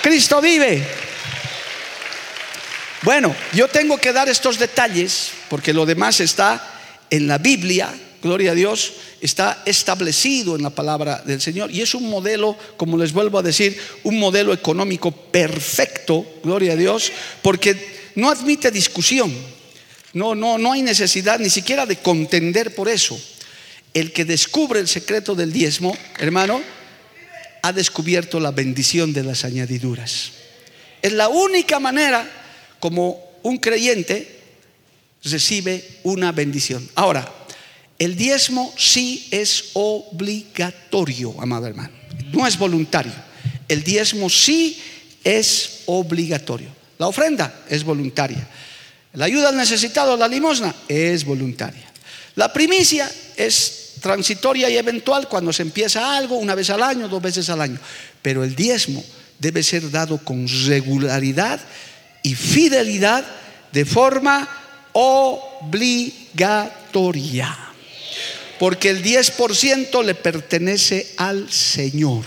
[0.02, 0.86] Cristo vive.
[3.02, 6.62] Bueno, yo tengo que dar estos detalles porque lo demás está
[7.08, 11.94] en la Biblia, gloria a Dios, está establecido en la palabra del Señor y es
[11.94, 17.10] un modelo, como les vuelvo a decir, un modelo económico perfecto, gloria a Dios,
[17.42, 19.32] porque no admite discusión.
[20.12, 23.18] No, no, no hay necesidad ni siquiera de contender por eso.
[23.94, 26.60] El que descubre el secreto del diezmo, hermano,
[27.62, 30.32] ha descubierto la bendición de las añadiduras.
[31.02, 32.28] Es la única manera
[32.78, 34.40] como un creyente
[35.24, 36.88] recibe una bendición.
[36.94, 37.30] Ahora,
[37.98, 41.90] el diezmo sí es obligatorio, amado hermano.
[42.32, 43.12] No es voluntario.
[43.68, 44.80] El diezmo sí
[45.22, 46.68] es obligatorio.
[46.98, 48.46] La ofrenda es voluntaria.
[49.12, 51.90] La ayuda al necesitado, la limosna, es voluntaria.
[52.36, 57.20] La primicia es transitoria y eventual cuando se empieza algo, una vez al año, dos
[57.22, 57.78] veces al año.
[58.22, 59.04] Pero el diezmo
[59.38, 61.60] debe ser dado con regularidad
[62.22, 63.24] y fidelidad
[63.72, 64.48] de forma
[64.92, 66.46] obligatoria.
[68.58, 72.24] Porque el 10% le pertenece al Señor.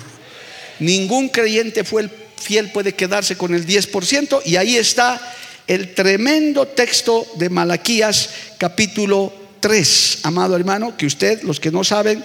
[0.79, 5.35] Ningún creyente fiel puede quedarse con el 10% y ahí está
[5.67, 12.21] el tremendo texto de Malaquías capítulo 3, amado hermano, que usted, los que no saben,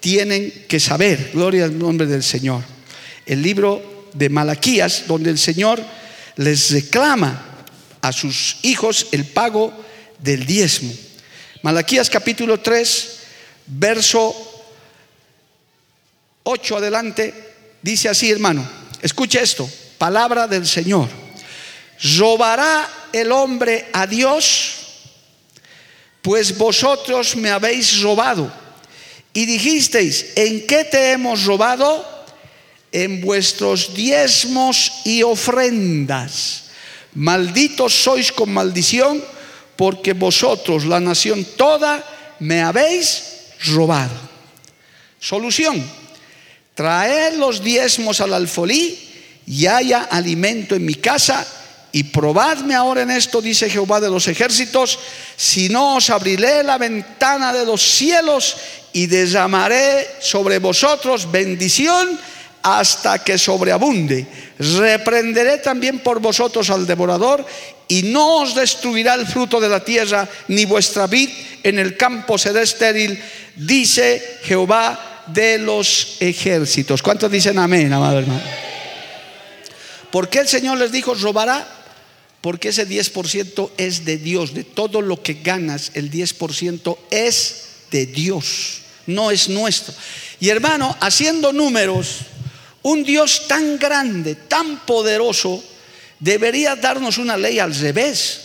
[0.00, 1.32] tienen que saber.
[1.34, 2.64] Gloria al nombre del Señor.
[3.26, 5.84] El libro de Malaquías, donde el Señor
[6.36, 7.66] les reclama
[8.00, 9.70] a sus hijos el pago
[10.18, 10.90] del diezmo.
[11.60, 13.18] Malaquías capítulo 3,
[13.66, 14.34] verso
[16.44, 17.34] 8 adelante,
[17.82, 18.66] dice así, hermano,
[19.02, 21.10] escuche esto, palabra del Señor.
[22.16, 24.77] ¿Robará el hombre a Dios?
[26.28, 28.52] Pues vosotros me habéis robado.
[29.32, 32.06] Y dijisteis, ¿en qué te hemos robado?
[32.92, 36.64] En vuestros diezmos y ofrendas.
[37.14, 39.24] Malditos sois con maldición,
[39.74, 42.04] porque vosotros, la nación toda,
[42.40, 43.22] me habéis
[43.64, 44.12] robado.
[45.18, 45.82] Solución.
[46.74, 48.98] Traed los diezmos al alfolí
[49.46, 51.46] y haya alimento en mi casa
[51.98, 55.00] y probadme ahora en esto, dice Jehová de los ejércitos,
[55.36, 58.56] si no os abriré la ventana de los cielos
[58.92, 62.16] y derramaré sobre vosotros bendición
[62.62, 64.28] hasta que sobreabunde.
[64.60, 67.44] Reprenderé también por vosotros al devorador
[67.88, 71.30] y no os destruirá el fruto de la tierra, ni vuestra vid
[71.64, 73.20] en el campo será estéril,
[73.56, 77.02] dice Jehová de los ejércitos.
[77.02, 78.68] ¿Cuántos dicen amén, amado hermano?
[80.12, 81.74] ¿Por qué el Señor les dijo robará?
[82.48, 87.56] Porque ese 10% es de Dios, de todo lo que ganas, el 10% es
[87.90, 89.92] de Dios, no es nuestro.
[90.40, 92.20] Y hermano, haciendo números,
[92.80, 95.62] un Dios tan grande, tan poderoso,
[96.20, 98.40] debería darnos una ley al revés.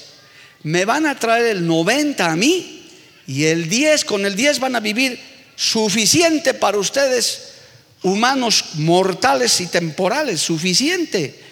[0.64, 2.90] Me van a traer el 90 a mí
[3.26, 5.18] y el 10, con el 10 van a vivir
[5.56, 7.54] suficiente para ustedes,
[8.02, 11.43] humanos mortales y temporales, suficiente.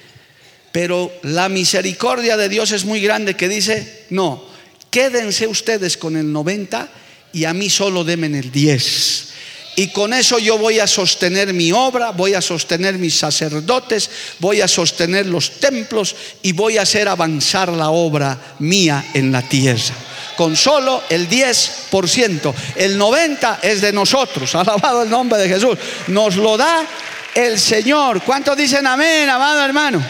[0.71, 4.43] Pero la misericordia de Dios es muy grande que dice, no,
[4.89, 6.87] quédense ustedes con el 90
[7.33, 9.31] y a mí solo demen el 10.
[9.75, 14.59] Y con eso yo voy a sostener mi obra, voy a sostener mis sacerdotes, voy
[14.61, 19.95] a sostener los templos y voy a hacer avanzar la obra mía en la tierra.
[20.35, 22.53] Con solo el 10%.
[22.75, 24.53] El 90% es de nosotros.
[24.55, 25.77] Alabado el nombre de Jesús.
[26.07, 26.85] Nos lo da
[27.33, 28.21] el Señor.
[28.23, 30.03] ¿Cuántos dicen amén, amado hermano?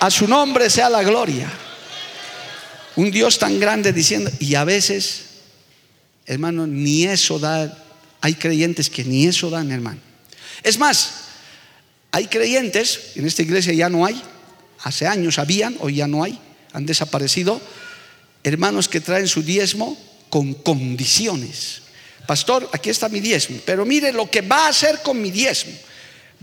[0.00, 1.50] A su nombre sea la gloria.
[2.96, 5.24] Un Dios tan grande diciendo, y a veces,
[6.26, 7.76] hermano, ni eso da.
[8.22, 10.00] Hay creyentes que ni eso dan, hermano.
[10.62, 11.12] Es más,
[12.12, 14.20] hay creyentes, en esta iglesia ya no hay,
[14.82, 16.38] hace años habían, hoy ya no hay,
[16.72, 17.60] han desaparecido,
[18.42, 21.82] hermanos que traen su diezmo con condiciones.
[22.26, 25.72] Pastor, aquí está mi diezmo, pero mire lo que va a hacer con mi diezmo.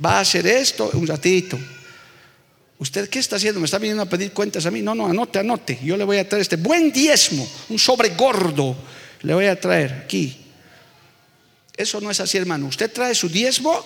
[0.03, 1.59] Va a hacer esto un ratito,
[2.79, 3.59] ¿Usted qué está haciendo?
[3.59, 4.81] ¿Me está viniendo a pedir cuentas a mí?
[4.81, 5.79] No, no, anote, anote.
[5.83, 8.75] Yo le voy a traer este buen diezmo, un sobre gordo.
[9.21, 10.37] Le voy a traer aquí.
[11.75, 12.67] Eso no es así, hermano.
[12.67, 13.83] Usted trae su diezmo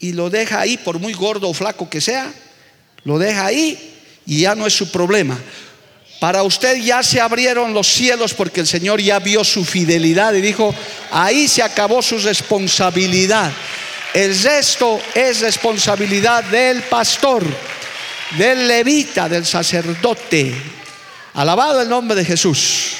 [0.00, 2.32] y lo deja ahí, por muy gordo o flaco que sea,
[3.04, 3.78] lo deja ahí
[4.26, 5.38] y ya no es su problema.
[6.18, 10.40] Para usted ya se abrieron los cielos porque el Señor ya vio su fidelidad y
[10.40, 10.74] dijo,
[11.10, 13.52] ahí se acabó su responsabilidad.
[14.12, 17.44] El resto es responsabilidad del pastor
[18.36, 20.52] del levita, del sacerdote.
[21.34, 22.92] Alabado el nombre de Jesús.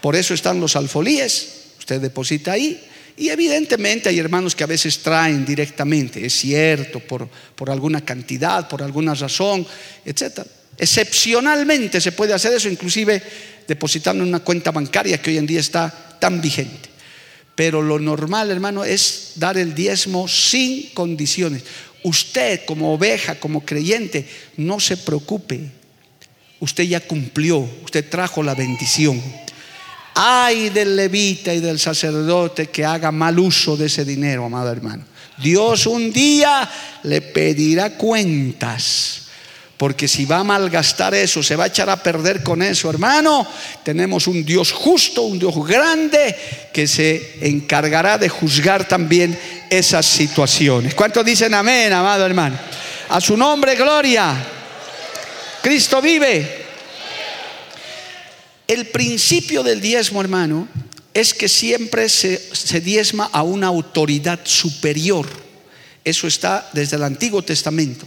[0.00, 2.80] Por eso están los alfolíes, usted deposita ahí.
[3.16, 8.68] Y evidentemente hay hermanos que a veces traen directamente, es cierto, por, por alguna cantidad,
[8.68, 9.64] por alguna razón,
[10.04, 10.40] etc.
[10.76, 13.22] Excepcionalmente se puede hacer eso, inclusive
[13.68, 16.90] depositando en una cuenta bancaria que hoy en día está tan vigente.
[17.54, 21.62] Pero lo normal, hermano, es dar el diezmo sin condiciones.
[22.04, 24.28] Usted como oveja, como creyente,
[24.58, 25.70] no se preocupe.
[26.60, 29.20] Usted ya cumplió, usted trajo la bendición.
[30.14, 35.04] Ay del levita y del sacerdote que haga mal uso de ese dinero, amado hermano.
[35.42, 36.70] Dios un día
[37.02, 39.23] le pedirá cuentas.
[39.76, 43.46] Porque si va a malgastar eso, se va a echar a perder con eso, hermano,
[43.82, 46.36] tenemos un Dios justo, un Dios grande,
[46.72, 49.36] que se encargará de juzgar también
[49.68, 50.94] esas situaciones.
[50.94, 52.56] ¿Cuántos dicen amén, amado hermano?
[53.08, 54.34] A su nombre, gloria.
[55.60, 56.64] Cristo vive.
[58.66, 60.68] El principio del diezmo, hermano,
[61.12, 65.26] es que siempre se, se diezma a una autoridad superior.
[66.04, 68.06] Eso está desde el Antiguo Testamento.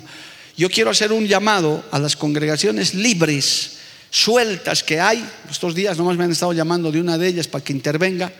[0.57, 3.73] Yo quiero hacer un llamado a las congregaciones libres,
[4.09, 5.23] sueltas que hay.
[5.51, 8.33] Estos días nomás me han estado llamando de una de ellas para que intervenga.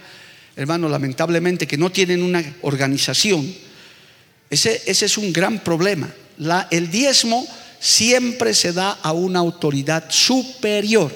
[0.56, 3.54] Hermano, lamentablemente que no tienen una organización.
[4.50, 6.10] Ese, ese es un gran problema.
[6.72, 7.48] El diezmo
[7.80, 11.16] siempre se da a una autoridad superior.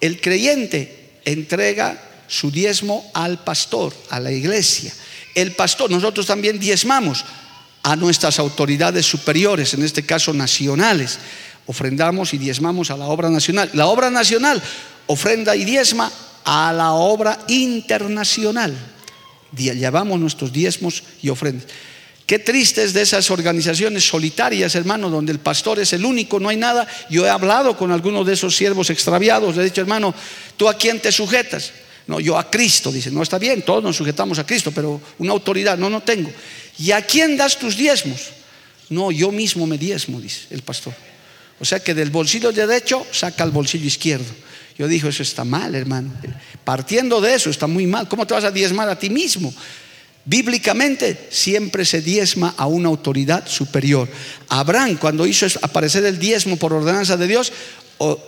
[0.00, 4.94] El creyente entrega su diezmo al pastor, a la iglesia.
[5.34, 7.22] El pastor, nosotros también diezmamos
[7.82, 11.18] a nuestras autoridades superiores, en este caso nacionales.
[11.66, 13.70] Ofrendamos y diezmamos a la obra nacional.
[13.74, 14.62] La obra nacional
[15.06, 16.10] ofrenda y diezma
[16.44, 18.74] a la obra internacional.
[19.54, 21.66] Llevamos nuestros diezmos y ofrendas.
[22.28, 26.58] Qué tristes de esas organizaciones solitarias, hermano, donde el pastor es el único, no hay
[26.58, 26.86] nada.
[27.08, 30.14] Yo he hablado con algunos de esos siervos extraviados, le he dicho, hermano,
[30.58, 31.72] ¿tú a quién te sujetas?
[32.06, 35.32] No, yo a Cristo, dice, no está bien, todos nos sujetamos a Cristo, pero una
[35.32, 36.30] autoridad, no, no tengo.
[36.78, 38.30] ¿Y a quién das tus diezmos?
[38.88, 40.94] No, yo mismo me diezmo, dice el pastor.
[41.60, 44.32] O sea que del bolsillo derecho saca el bolsillo izquierdo.
[44.78, 46.12] Yo digo, eso está mal, hermano.
[46.64, 48.08] Partiendo de eso, está muy mal.
[48.08, 49.52] ¿Cómo te vas a diezmar a ti mismo?
[50.24, 54.08] Bíblicamente siempre se diezma a una autoridad superior.
[54.48, 57.52] Abraham, cuando hizo aparecer el diezmo por ordenanza de Dios,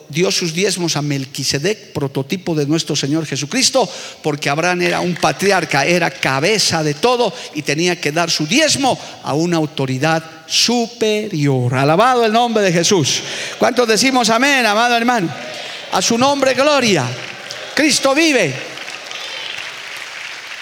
[0.08, 3.88] dio sus diezmos a Melquisedec, prototipo de nuestro Señor Jesucristo,
[4.22, 8.98] porque Abraham era un patriarca, era cabeza de todo y tenía que dar su diezmo
[9.22, 11.74] a una autoridad superior.
[11.74, 13.22] Alabado el nombre de Jesús.
[13.58, 15.32] ¿Cuántos decimos amén, amado hermano?
[15.92, 17.06] A su nombre, gloria.
[17.74, 18.52] Cristo vive.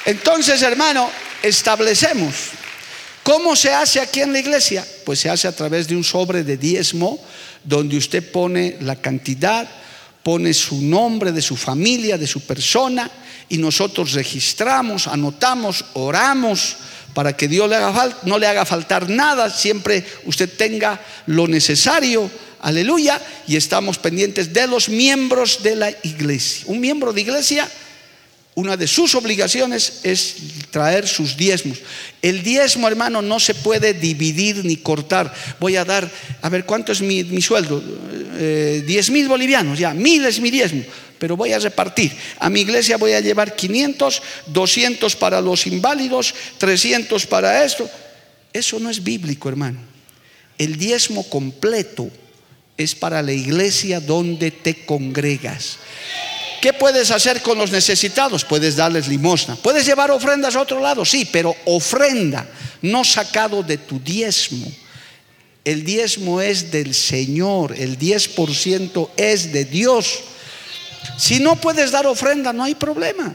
[0.05, 1.11] Entonces, hermano,
[1.43, 2.35] establecemos.
[3.23, 4.87] ¿Cómo se hace aquí en la iglesia?
[5.05, 7.21] Pues se hace a través de un sobre de diezmo
[7.69, 9.69] donde usted pone la cantidad,
[10.23, 13.11] pone su nombre de su familia, de su persona
[13.51, 16.77] y nosotros registramos, anotamos, oramos
[17.13, 22.31] para que Dios le haga no le haga faltar nada, siempre usted tenga lo necesario,
[22.63, 26.65] aleluya, y estamos pendientes de los miembros de la iglesia.
[26.69, 27.69] Un miembro de iglesia
[28.59, 30.35] una de sus obligaciones es
[30.73, 31.79] traer sus diezmos.
[32.21, 35.33] El diezmo, hermano, no se puede dividir ni cortar.
[35.61, 36.11] Voy a dar,
[36.43, 37.81] a ver, ¿cuánto es mi, sueldo?
[38.37, 40.83] Eh, diez mil bolivianos, ya, mil es mi diezmo,
[41.21, 42.11] pero voy a repartir.
[42.41, 47.89] A mi iglesia voy a llevar 500, 200 para los inválidos, 300 para esto.
[48.53, 49.79] Eso no es bíblico, hermano.
[50.59, 52.11] El diezmo completo
[52.77, 55.79] es para la iglesia donde te congregas.
[56.61, 58.45] ¿Qué puedes hacer con los necesitados?
[58.45, 59.57] Puedes darles limosna.
[59.57, 61.05] ¿Puedes llevar ofrendas a otro lado?
[61.05, 62.49] Sí, pero ofrenda,
[62.83, 64.67] no sacado de tu diezmo.
[65.65, 70.21] El diezmo es del Señor, el 10% es de Dios.
[71.17, 73.35] Si no puedes dar ofrenda, no hay problema.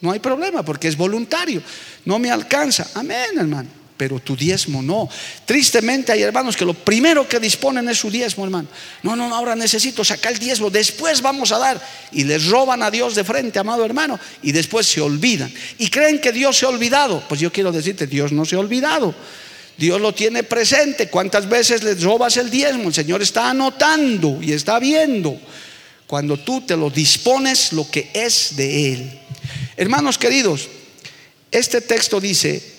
[0.00, 1.62] No hay problema porque es voluntario.
[2.04, 2.88] No me alcanza.
[2.94, 5.08] Amén, hermano pero tu diezmo no.
[5.44, 8.68] Tristemente hay hermanos que lo primero que disponen es su diezmo, hermano.
[9.02, 11.82] No, no, ahora necesito sacar el diezmo, después vamos a dar.
[12.12, 15.52] Y les roban a Dios de frente, amado hermano, y después se olvidan.
[15.78, 17.22] Y creen que Dios se ha olvidado.
[17.28, 19.14] Pues yo quiero decirte, Dios no se ha olvidado.
[19.76, 21.08] Dios lo tiene presente.
[21.08, 22.88] ¿Cuántas veces les robas el diezmo?
[22.88, 25.38] El Señor está anotando y está viendo.
[26.06, 29.20] Cuando tú te lo dispones, lo que es de Él.
[29.76, 30.68] Hermanos queridos,
[31.50, 32.77] este texto dice,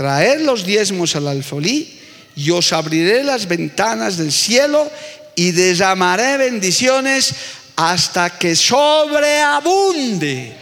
[0.00, 2.00] traer los diezmos al alfolí
[2.34, 4.90] y os abriré las ventanas del cielo
[5.36, 7.34] y derramaré bendiciones
[7.76, 10.54] hasta que sobreabunde.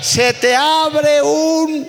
[0.00, 1.88] Se te abre un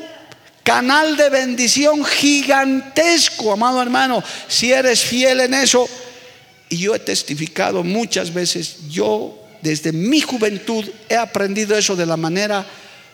[0.64, 5.88] canal de bendición gigantesco, amado hermano, si eres fiel en eso.
[6.68, 12.18] Y yo he testificado muchas veces, yo desde mi juventud he aprendido eso de la
[12.18, 12.66] manera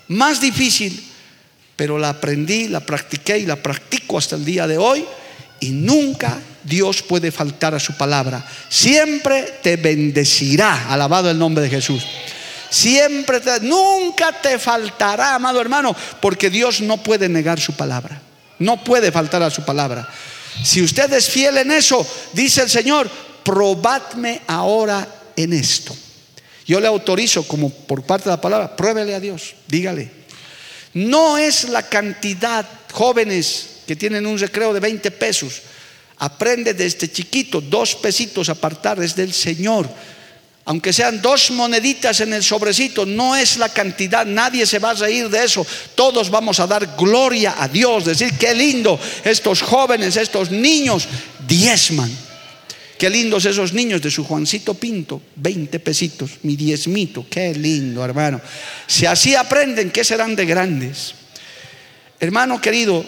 [0.07, 1.08] más difícil
[1.79, 5.05] pero la aprendí, la practiqué y la practico hasta el día de hoy
[5.61, 8.45] y nunca Dios puede faltar a su palabra.
[8.67, 12.03] Siempre te bendecirá, alabado el nombre de Jesús.
[12.69, 18.21] Siempre te, nunca te faltará, amado hermano, porque Dios no puede negar su palabra.
[18.57, 20.05] No puede faltar a su palabra.
[20.61, 23.09] Si usted es fiel en eso, dice el Señor,
[23.41, 25.95] probadme ahora en esto.
[26.67, 30.18] Yo le autorizo como por parte de la palabra, pruébele a Dios, dígale,
[30.93, 35.61] no es la cantidad, jóvenes que tienen un recreo de 20 pesos.
[36.17, 39.89] Aprende desde chiquito, dos pesitos apartar es del Señor.
[40.65, 44.93] Aunque sean dos moneditas en el sobrecito, no es la cantidad, nadie se va a
[44.93, 45.65] reír de eso.
[45.95, 51.07] Todos vamos a dar gloria a Dios, decir qué lindo estos jóvenes, estos niños
[51.47, 52.28] diezman.
[52.99, 58.41] Qué lindos esos niños de su Juancito Pinto, 20 pesitos, mi diezmito, qué lindo, hermano.
[58.87, 61.15] Si así aprenden, ¿qué serán de grandes?
[62.19, 63.05] Hermano querido,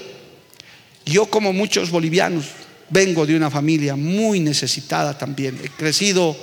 [1.06, 2.46] yo como muchos bolivianos
[2.90, 5.60] vengo de una familia muy necesitada también.
[5.62, 6.38] He crecido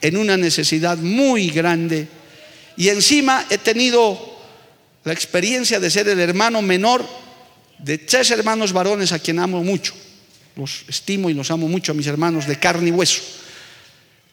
[0.00, 2.08] en una necesidad muy grande
[2.78, 4.38] y encima he tenido
[5.04, 7.06] la experiencia de ser el hermano menor
[7.78, 9.92] de tres hermanos varones a quien amo mucho.
[10.56, 13.22] Los estimo y los amo mucho a mis hermanos de carne y hueso.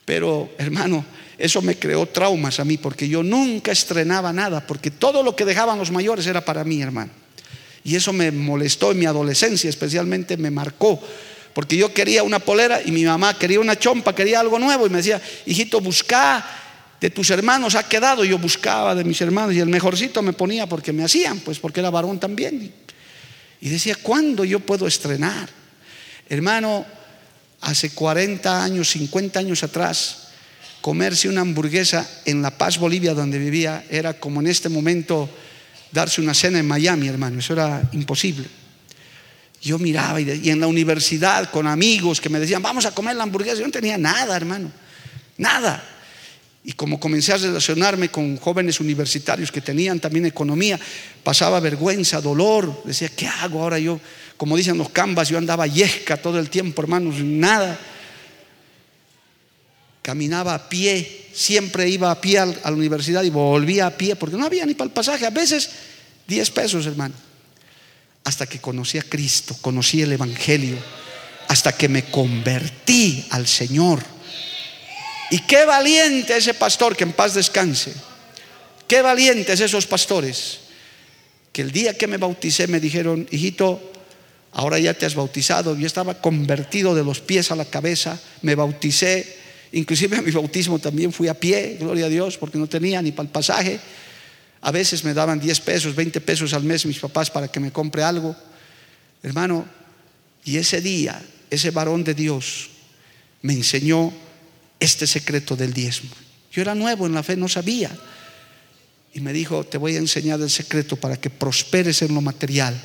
[0.06, 1.06] Pero, hermano,
[1.38, 5.46] eso me creó traumas a mí porque yo nunca estrenaba nada, porque todo lo que
[5.46, 7.12] dejaban los mayores era para mí, hermano.
[7.84, 11.02] Y eso me molestó en mi adolescencia, especialmente me marcó,
[11.54, 14.90] porque yo quería una polera y mi mamá quería una chompa, quería algo nuevo y
[14.90, 16.46] me decía, hijito, busca
[17.04, 18.24] de tus hermanos ha quedado.
[18.24, 21.82] Yo buscaba de mis hermanos y el mejorcito me ponía porque me hacían, pues porque
[21.82, 22.74] era varón también.
[23.60, 25.50] Y decía, ¿cuándo yo puedo estrenar?
[26.30, 26.86] Hermano,
[27.62, 30.28] hace 40 años, 50 años atrás,
[30.82, 35.30] comerse una hamburguesa en La Paz, Bolivia, donde vivía, era como en este momento
[35.92, 37.40] darse una cena en Miami, hermano.
[37.40, 38.48] Eso era imposible.
[39.62, 43.24] Yo miraba y, en la universidad con amigos que me decían, vamos a comer la
[43.24, 43.60] hamburguesa.
[43.60, 44.70] Yo no tenía nada, hermano.
[45.38, 45.82] Nada.
[46.66, 50.80] Y como comencé a relacionarme con jóvenes universitarios que tenían también economía,
[51.22, 52.84] pasaba vergüenza, dolor.
[52.86, 54.00] Decía, ¿qué hago ahora yo?
[54.38, 57.78] Como dicen los cambas, yo andaba yesca todo el tiempo, hermanos, nada.
[60.02, 64.38] Caminaba a pie, siempre iba a pie a la universidad y volvía a pie, porque
[64.38, 65.26] no había ni para el pasaje.
[65.26, 65.70] A veces
[66.28, 67.16] 10 pesos, hermano.
[68.24, 70.78] Hasta que conocí a Cristo, conocí el Evangelio,
[71.50, 74.13] hasta que me convertí al Señor
[75.34, 77.92] y qué valiente ese pastor, que en paz descanse.
[78.88, 80.60] Qué valientes esos pastores,
[81.52, 83.82] que el día que me bauticé me dijeron, hijito,
[84.52, 85.76] ahora ya te has bautizado.
[85.76, 89.38] Yo estaba convertido de los pies a la cabeza, me bauticé.
[89.72, 93.12] Inclusive a mi bautismo también fui a pie, gloria a Dios, porque no tenía ni
[93.12, 93.80] para el pasaje.
[94.62, 97.72] A veces me daban 10 pesos, 20 pesos al mes mis papás para que me
[97.72, 98.36] compre algo.
[99.24, 99.66] Hermano,
[100.46, 101.20] y ese día,
[101.50, 102.70] ese varón de Dios
[103.42, 104.14] me enseñó
[104.84, 106.10] este secreto del diezmo.
[106.52, 107.90] Yo era nuevo en la fe, no sabía.
[109.14, 112.80] Y me dijo, te voy a enseñar el secreto para que prosperes en lo material.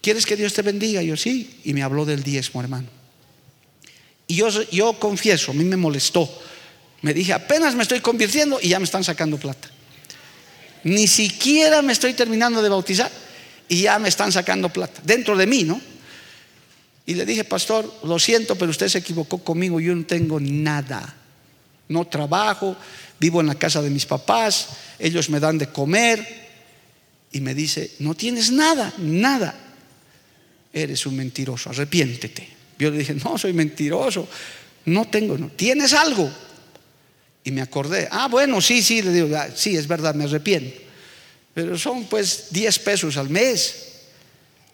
[0.00, 1.00] ¿Quieres que Dios te bendiga?
[1.02, 1.60] Yo sí.
[1.64, 2.88] Y me habló del diezmo, hermano.
[4.26, 6.28] Y yo, yo confieso, a mí me molestó.
[7.02, 9.68] Me dije, apenas me estoy convirtiendo y ya me están sacando plata.
[10.84, 13.10] Ni siquiera me estoy terminando de bautizar
[13.68, 15.00] y ya me están sacando plata.
[15.04, 15.80] Dentro de mí, ¿no?
[17.04, 21.16] Y le dije, pastor, lo siento, pero usted se equivocó conmigo, yo no tengo nada.
[21.88, 22.76] No trabajo,
[23.18, 26.42] vivo en la casa de mis papás, ellos me dan de comer.
[27.32, 29.54] Y me dice, no tienes nada, nada.
[30.72, 32.48] Eres un mentiroso, arrepiéntete.
[32.78, 34.28] Yo le dije, no, soy mentiroso,
[34.86, 35.48] no tengo, no.
[35.48, 36.30] ¿Tienes algo?
[37.44, 40.80] Y me acordé, ah, bueno, sí, sí, le digo, ah, sí, es verdad, me arrepiento.
[41.52, 43.91] Pero son pues 10 pesos al mes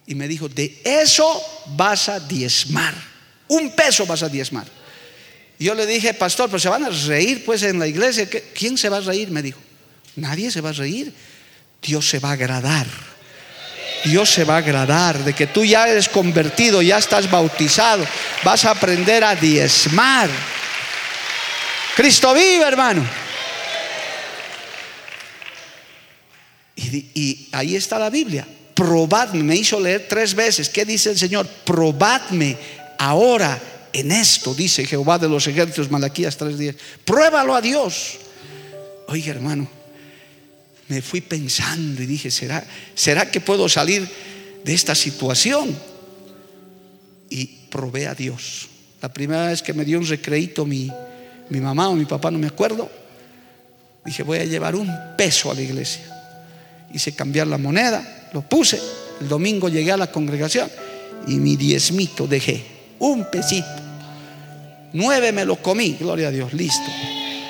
[0.08, 1.40] y me dijo, de eso
[1.76, 2.94] vas a diezmar.
[3.46, 4.66] Un peso vas a diezmar.
[5.58, 8.26] Y yo le dije, pastor, pero se van a reír pues en la iglesia.
[8.54, 9.30] ¿Quién se va a reír?
[9.30, 9.60] Me dijo,
[10.16, 11.12] nadie se va a reír.
[11.82, 12.86] Dios se va a agradar.
[14.02, 18.06] Dios se va a agradar de que tú ya eres convertido, ya estás bautizado,
[18.44, 20.30] vas a aprender a diezmar.
[21.96, 23.06] Cristo vive, hermano.
[26.76, 28.46] Y ahí está la Biblia
[28.78, 30.68] probadme, me hizo leer tres veces.
[30.68, 31.48] ¿Qué dice el Señor?
[31.64, 32.56] Probadme
[32.96, 33.60] ahora
[33.92, 36.76] en esto, dice Jehová de los ejércitos, Malaquías 3:10.
[37.04, 38.18] Pruébalo a Dios.
[39.08, 39.68] Oiga, hermano,
[40.86, 42.64] me fui pensando y dije, ¿será,
[42.94, 44.08] ¿será que puedo salir
[44.64, 45.76] de esta situación?
[47.30, 48.68] Y probé a Dios.
[49.02, 50.88] La primera vez que me dio un recreito mi,
[51.48, 52.88] mi mamá o mi papá, no me acuerdo,
[54.04, 56.04] dije, voy a llevar un peso a la iglesia.
[56.94, 58.80] Hice cambiar la moneda lo puse.
[59.20, 60.70] El domingo llegué a la congregación
[61.26, 62.64] y mi diezmito dejé,
[62.98, 63.66] un pesito.
[64.92, 66.90] Nueve me lo comí, gloria a Dios, listo.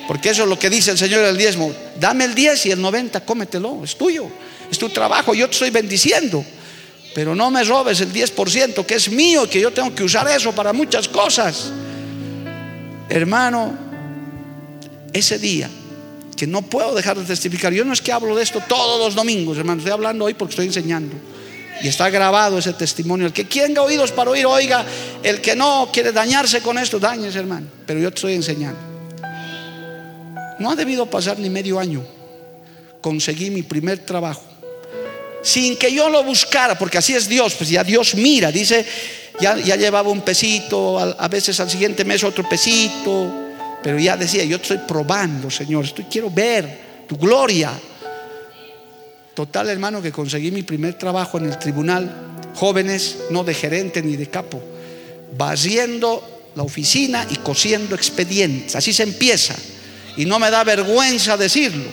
[0.06, 1.70] Porque eso es lo que dice el Señor el diezmo.
[2.00, 4.26] Dame el diez y el noventa cómetelo, es tuyo,
[4.70, 6.44] es tu trabajo, yo te estoy bendiciendo.
[7.14, 10.04] Pero no me robes el diez por ciento que es mío, que yo tengo que
[10.04, 11.70] usar eso para muchas cosas.
[13.08, 13.76] Hermano,
[15.12, 15.68] ese día
[16.38, 17.72] que no puedo dejar de testificar.
[17.72, 20.52] Yo no es que hablo de esto todos los domingos, hermano, estoy hablando hoy porque
[20.52, 21.16] estoy enseñando.
[21.82, 23.26] Y está grabado ese testimonio.
[23.26, 24.84] El que tenga oídos para oír, oiga.
[25.22, 27.66] El que no quiere dañarse con esto, dañese, hermano.
[27.86, 28.78] Pero yo te estoy enseñando.
[30.58, 32.04] No ha debido pasar ni medio año.
[33.00, 34.42] Conseguí mi primer trabajo.
[35.42, 37.54] Sin que yo lo buscara, porque así es Dios.
[37.54, 38.84] Pues ya Dios mira, dice
[39.40, 43.47] Ya, ya llevaba un pesito, a veces al siguiente mes otro pesito,
[43.82, 47.72] pero ya decía, yo estoy probando, Señor, quiero ver tu gloria.
[49.34, 52.10] Total, hermano, que conseguí mi primer trabajo en el tribunal,
[52.54, 54.60] jóvenes, no de gerente ni de capo,
[55.36, 58.74] barriendo la oficina y cosiendo expedientes.
[58.74, 59.54] Así se empieza.
[60.16, 61.84] Y no me da vergüenza decirlo.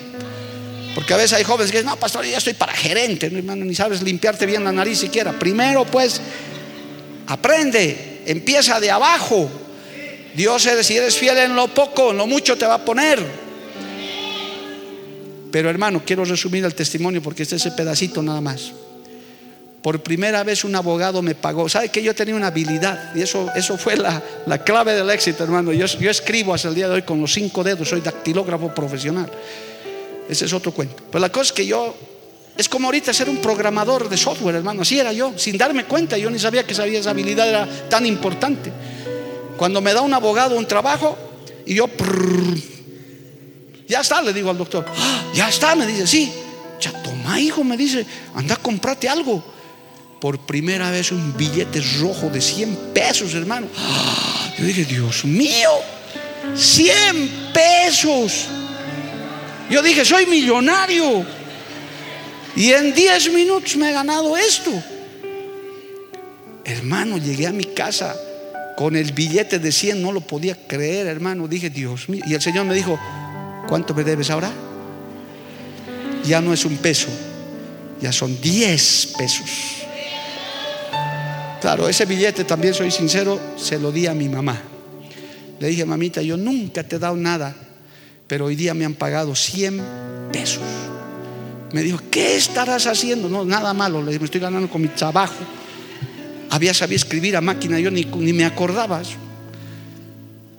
[0.96, 3.64] Porque a veces hay jóvenes que dicen, no, pastor, ya estoy para gerente, no, hermano,
[3.66, 5.38] ni sabes limpiarte bien la nariz siquiera.
[5.38, 6.20] Primero, pues,
[7.28, 9.52] aprende, empieza de abajo.
[10.36, 13.46] Dios, si eres fiel en lo poco, en lo mucho te va a poner.
[15.52, 18.74] Pero hermano, quiero resumir el testimonio porque este es ese pedacito nada más.
[19.82, 21.70] Por primera vez un abogado me pagó.
[21.70, 23.16] ¿Sabe que yo tenía una habilidad?
[23.16, 25.72] Y eso, eso fue la, la clave del éxito, hermano.
[25.72, 29.32] Yo, yo escribo hasta el día de hoy con los cinco dedos, soy dactilógrafo profesional.
[30.28, 31.04] Ese es otro cuento.
[31.10, 31.96] Pues la cosa es que yo,
[32.58, 34.82] es como ahorita ser un programador de software, hermano.
[34.82, 36.18] Así era yo, sin darme cuenta.
[36.18, 38.72] Yo ni sabía que sabía esa habilidad era tan importante.
[39.58, 41.18] Cuando me da un abogado un trabajo
[41.66, 41.88] y yo...
[43.88, 44.86] ya está, le digo al doctor.
[44.88, 46.32] "Ah, ya está, me dice, sí.
[46.82, 49.43] Ya toma, hijo, me dice, anda, comprate algo.
[50.20, 53.68] Por primera vez un billete rojo de 100 pesos, hermano.
[53.78, 55.70] Ah, Yo dije, Dios mío,
[56.56, 58.45] 100 pesos.
[59.70, 61.26] Yo dije, soy millonario.
[62.56, 64.72] Y en 10 minutos me he ganado esto.
[66.64, 68.16] Hermano, llegué a mi casa
[68.76, 71.47] con el billete de 100, no lo podía creer, hermano.
[71.47, 72.23] Dije, Dios mío.
[72.28, 72.99] Y el Señor me dijo,
[73.67, 74.51] ¿cuánto me debes ahora?
[76.26, 77.07] Ya no es un peso,
[78.01, 79.49] ya son 10 pesos.
[81.61, 84.61] Claro, ese billete también soy sincero, se lo di a mi mamá.
[85.59, 87.55] Le dije, mamita, yo nunca te he dado nada,
[88.28, 89.82] pero hoy día me han pagado 100
[90.32, 90.61] pesos.
[91.71, 93.30] Me dijo, ¿qué estarás haciendo?
[93.30, 95.36] No, nada malo, le dije, me estoy ganando con mi trabajo.
[96.50, 99.02] Había sabido escribir a máquina, yo ni, ni me acordaba.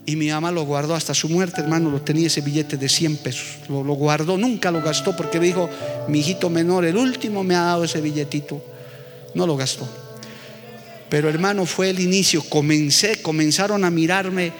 [0.09, 3.17] Y mi mamá lo guardó hasta su muerte, hermano, lo tenía ese billete de 100
[3.19, 3.47] pesos.
[3.69, 5.69] Lo, guardó, nunca lo gastó porque me dijo,
[6.09, 8.63] mi hijito menor, el último me ha dado ese billetito.
[9.35, 9.89] No lo gastó.
[11.09, 12.43] Pero hermano, fue el inicio.
[12.49, 14.53] Comencé, comenzaron a mirarme.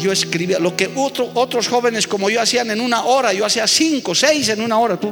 [0.00, 3.32] Yo escribía lo que otro- otros jóvenes como yo hacían en una hora.
[3.34, 4.98] Yo hacía cinco, seis en una hora.
[4.98, 5.10] Tú,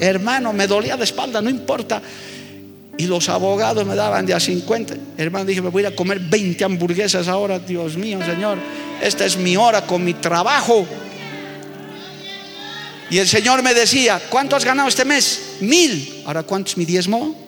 [0.00, 2.00] hermano, me dolía de espalda, no importa.
[2.98, 4.94] Y los abogados me daban de a 50.
[5.16, 7.60] Hermano, dije, me voy a comer 20 hamburguesas ahora.
[7.60, 8.58] Dios mío, Señor,
[9.00, 10.84] esta es mi hora con mi trabajo.
[13.08, 15.58] Y el Señor me decía, ¿cuánto has ganado este mes?
[15.60, 16.22] Mil.
[16.26, 17.40] Ahora, ¿cuánto es mi diezmo?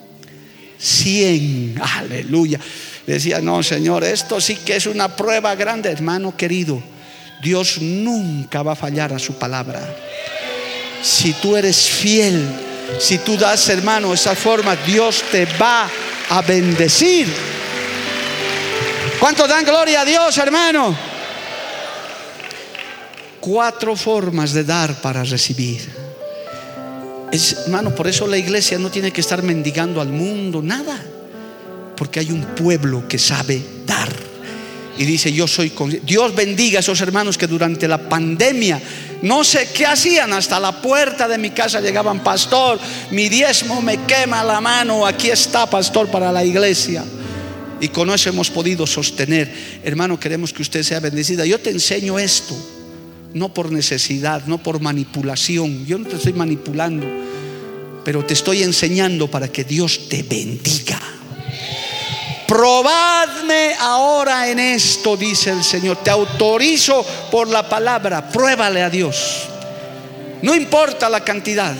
[0.78, 1.74] Cien.
[1.96, 2.60] Aleluya.
[3.04, 6.80] Decía, no, Señor, esto sí que es una prueba grande, hermano querido.
[7.42, 9.96] Dios nunca va a fallar a su palabra.
[11.02, 15.88] Si tú eres fiel, si tú das, hermano, esa forma, Dios te va
[16.30, 17.28] a bendecir.
[19.18, 20.96] ¿Cuántos dan gloria a Dios, hermano?
[23.40, 25.88] Cuatro formas de dar para recibir.
[27.32, 31.02] Es, hermano, por eso la iglesia no tiene que estar mendigando al mundo, nada.
[31.96, 34.08] Porque hay un pueblo que sabe dar.
[34.98, 35.90] Y dice, yo soy con...
[36.02, 38.80] Dios bendiga a esos hermanos que durante la pandemia,
[39.22, 42.78] no sé qué hacían, hasta la puerta de mi casa llegaban, pastor,
[43.10, 47.04] mi diezmo me quema la mano, aquí está, pastor, para la iglesia.
[47.80, 49.50] Y con eso hemos podido sostener.
[49.82, 51.46] Hermano, queremos que usted sea bendecida.
[51.46, 52.54] Yo te enseño esto,
[53.32, 55.86] no por necesidad, no por manipulación.
[55.86, 57.06] Yo no te estoy manipulando,
[58.04, 60.89] pero te estoy enseñando para que Dios te bendiga.
[62.50, 65.98] Probadme ahora en esto, dice el Señor.
[65.98, 68.28] Te autorizo por la palabra.
[68.28, 69.44] Pruébale a Dios.
[70.42, 71.76] No importa la cantidad.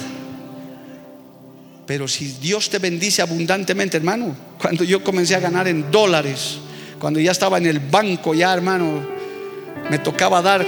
[1.87, 6.59] Pero si Dios te bendice abundantemente, hermano, cuando yo comencé a ganar en dólares,
[7.01, 9.05] cuando ya estaba en el banco, ya hermano,
[9.91, 10.64] me tocaba dar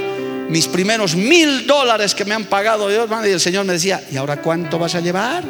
[0.48, 4.16] mis primeros mil dólares que me han pagado Dios, y el Señor me decía, ¿y
[4.16, 5.44] ahora cuánto vas a llevar?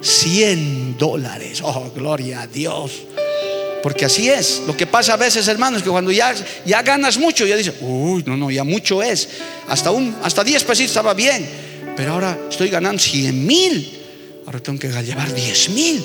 [0.00, 1.60] 100 dólares.
[1.62, 3.02] Oh, gloria a Dios.
[3.84, 4.62] Porque así es.
[4.66, 8.24] Lo que pasa a veces, hermanos, que cuando ya, ya ganas mucho, ya dices, uy,
[8.24, 9.28] no, no, ya mucho es.
[9.68, 11.46] Hasta, un, hasta 10 pesitos estaba bien.
[11.94, 14.02] Pero ahora estoy ganando 100 mil.
[14.46, 16.02] Ahora tengo que llevar 10 mil.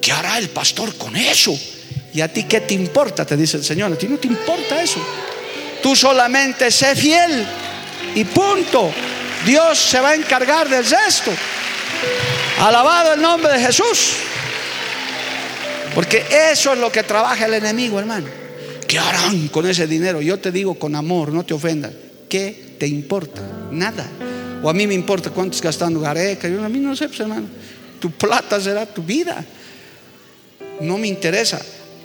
[0.00, 1.54] ¿Qué hará el pastor con eso?
[2.14, 3.26] ¿Y a ti qué te importa?
[3.26, 3.92] Te dice el Señor.
[3.92, 5.06] A ti no te importa eso.
[5.82, 7.46] Tú solamente sé fiel.
[8.14, 8.90] Y punto.
[9.44, 11.30] Dios se va a encargar del resto.
[12.58, 14.14] Alabado el nombre de Jesús.
[15.94, 18.26] Porque eso es lo que trabaja el enemigo, hermano.
[18.86, 20.20] ¿Qué harán con ese dinero?
[20.20, 21.92] Yo te digo con amor, no te ofendas.
[22.28, 23.42] ¿Qué te importa?
[23.70, 24.06] Nada.
[24.62, 26.48] O a mí me importa cuánto estás gastando gareca.
[26.48, 27.46] Yo a mí no sé, pues, hermano.
[28.00, 29.44] Tu plata será tu vida.
[30.80, 31.60] No me interesa.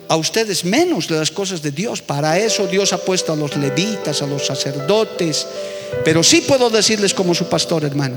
[0.09, 2.01] a ustedes menos de las cosas de Dios.
[2.01, 5.45] Para eso Dios ha puesto a los levitas, a los sacerdotes.
[6.03, 8.15] Pero sí puedo decirles como su pastor, hermano,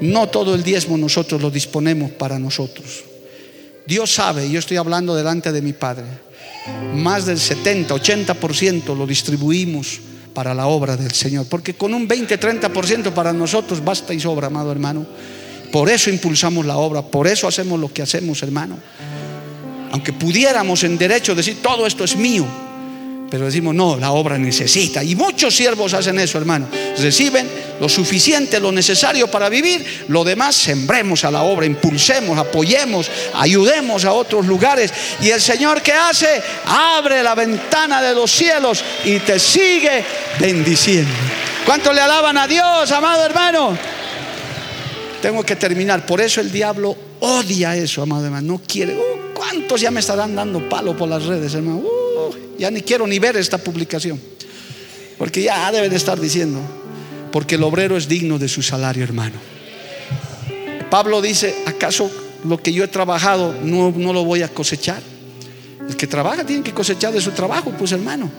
[0.00, 3.04] no todo el diezmo nosotros lo disponemos para nosotros.
[3.86, 6.04] Dios sabe, yo estoy hablando delante de mi Padre,
[6.94, 10.00] más del 70, 80% lo distribuimos
[10.34, 11.46] para la obra del Señor.
[11.48, 15.06] Porque con un 20, 30% para nosotros basta y sobra, amado hermano.
[15.72, 18.78] Por eso impulsamos la obra, por eso hacemos lo que hacemos, hermano.
[19.92, 22.46] Aunque pudiéramos en derecho decir, todo esto es mío,
[23.30, 25.04] pero decimos, no, la obra necesita.
[25.04, 26.66] Y muchos siervos hacen eso, hermano.
[26.98, 27.48] Reciben
[27.80, 30.04] lo suficiente, lo necesario para vivir.
[30.08, 34.92] Lo demás, sembremos a la obra, impulsemos, apoyemos, ayudemos a otros lugares.
[35.22, 40.04] Y el Señor que hace, abre la ventana de los cielos y te sigue
[40.40, 41.12] bendiciendo.
[41.64, 43.78] ¿Cuánto le alaban a Dios, amado hermano?
[45.22, 46.04] Tengo que terminar.
[46.04, 48.54] Por eso el diablo odia eso, amado hermano.
[48.54, 48.96] No quiere.
[48.96, 51.78] Uh, ¿Cuántos ya me estarán dando palo por las redes, hermano?
[51.78, 51.99] Uh,
[52.60, 54.20] ya ni quiero ni ver esta publicación.
[55.16, 56.60] Porque ya deben estar diciendo.
[57.32, 59.36] Porque el obrero es digno de su salario, hermano.
[60.90, 62.10] Pablo dice, ¿acaso
[62.44, 65.02] lo que yo he trabajado no, no lo voy a cosechar?
[65.88, 68.30] El que trabaja tiene que cosechar de su trabajo, pues hermano.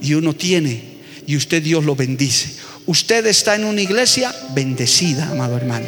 [0.00, 0.82] Y uno tiene,
[1.26, 2.54] y usted Dios lo bendice.
[2.86, 5.86] Usted está en una iglesia bendecida, amado hermano.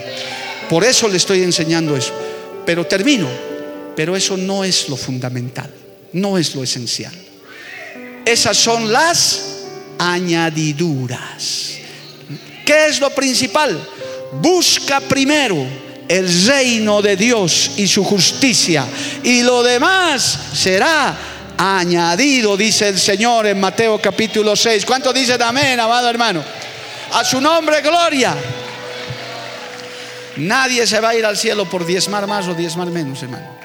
[0.68, 2.12] Por eso le estoy enseñando eso.
[2.66, 3.28] Pero termino.
[3.96, 5.70] Pero eso no es lo fundamental,
[6.12, 7.26] no es lo esencial.
[8.27, 9.41] Esas son las
[10.01, 11.79] añadiduras.
[12.64, 13.79] ¿Qué es lo principal?
[14.43, 15.64] Busca primero
[16.09, 18.85] el reino de Dios y su justicia.
[19.22, 21.16] Y lo demás será
[21.57, 24.85] añadido, dice el Señor en Mateo capítulo 6.
[24.85, 26.43] ¿Cuánto dicen amén, amado hermano?
[27.12, 28.35] A su nombre, gloria.
[30.39, 33.57] Nadie se va a ir al cielo por diezmar más o diezmar menos, hermano.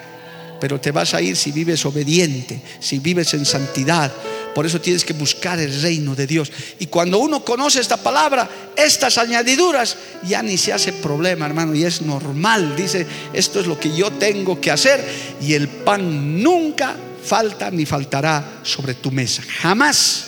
[0.59, 4.11] Pero te vas a ir si vives obediente, si vives en santidad.
[4.53, 6.51] Por eso tienes que buscar el reino de Dios.
[6.79, 11.73] Y cuando uno conoce esta palabra, estas añadiduras, ya ni se hace problema, hermano.
[11.73, 12.75] Y es normal.
[12.75, 15.03] Dice, esto es lo que yo tengo que hacer.
[15.41, 19.43] Y el pan nunca falta ni faltará sobre tu mesa.
[19.61, 20.25] Jamás.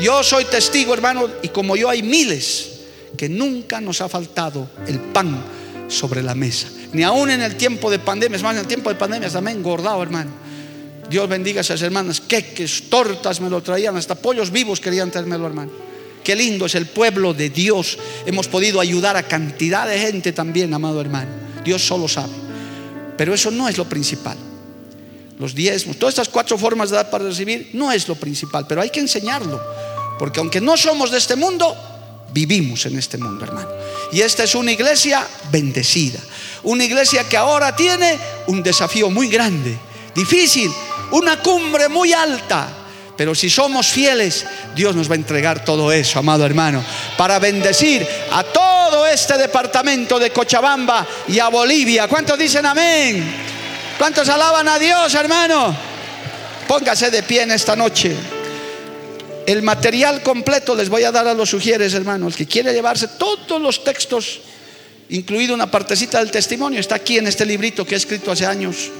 [0.00, 2.72] Yo soy testigo, hermano, y como yo hay miles
[3.16, 5.42] que nunca nos ha faltado el pan
[5.88, 6.68] sobre la mesa.
[6.92, 9.58] Ni aún en el tiempo de pandemia, es más, en el tiempo de pandemia también
[9.58, 10.30] engordado, hermano.
[11.08, 15.46] Dios bendiga a esas hermanas, queques, tortas me lo traían, hasta pollos vivos querían traérmelo,
[15.46, 15.70] hermano.
[16.24, 17.98] Qué lindo es el pueblo de Dios.
[18.26, 21.30] Hemos podido ayudar a cantidad de gente también, amado hermano.
[21.64, 22.32] Dios solo sabe.
[23.16, 24.36] Pero eso no es lo principal.
[25.38, 28.80] Los diezmos, todas estas cuatro formas de dar para recibir, no es lo principal, pero
[28.80, 29.60] hay que enseñarlo.
[30.18, 31.76] Porque aunque no somos de este mundo,
[32.32, 33.68] vivimos en este mundo, hermano.
[34.12, 36.18] Y esta es una iglesia bendecida.
[36.64, 39.78] Una iglesia que ahora tiene un desafío muy grande,
[40.14, 40.72] difícil,
[41.12, 42.68] una cumbre muy alta.
[43.16, 44.44] Pero si somos fieles,
[44.74, 46.84] Dios nos va a entregar todo eso, amado hermano,
[47.16, 52.08] para bendecir a todo este departamento de Cochabamba y a Bolivia.
[52.08, 53.24] ¿Cuántos dicen amén?
[53.96, 55.74] ¿Cuántos alaban a Dios, hermano?
[56.68, 58.14] Póngase de pie en esta noche.
[59.46, 62.34] El material completo les voy a dar a los sugieres, hermanos.
[62.34, 64.40] El que quiere llevarse todos los textos,
[65.08, 68.90] incluido una partecita del testimonio, está aquí en este librito que he escrito hace años.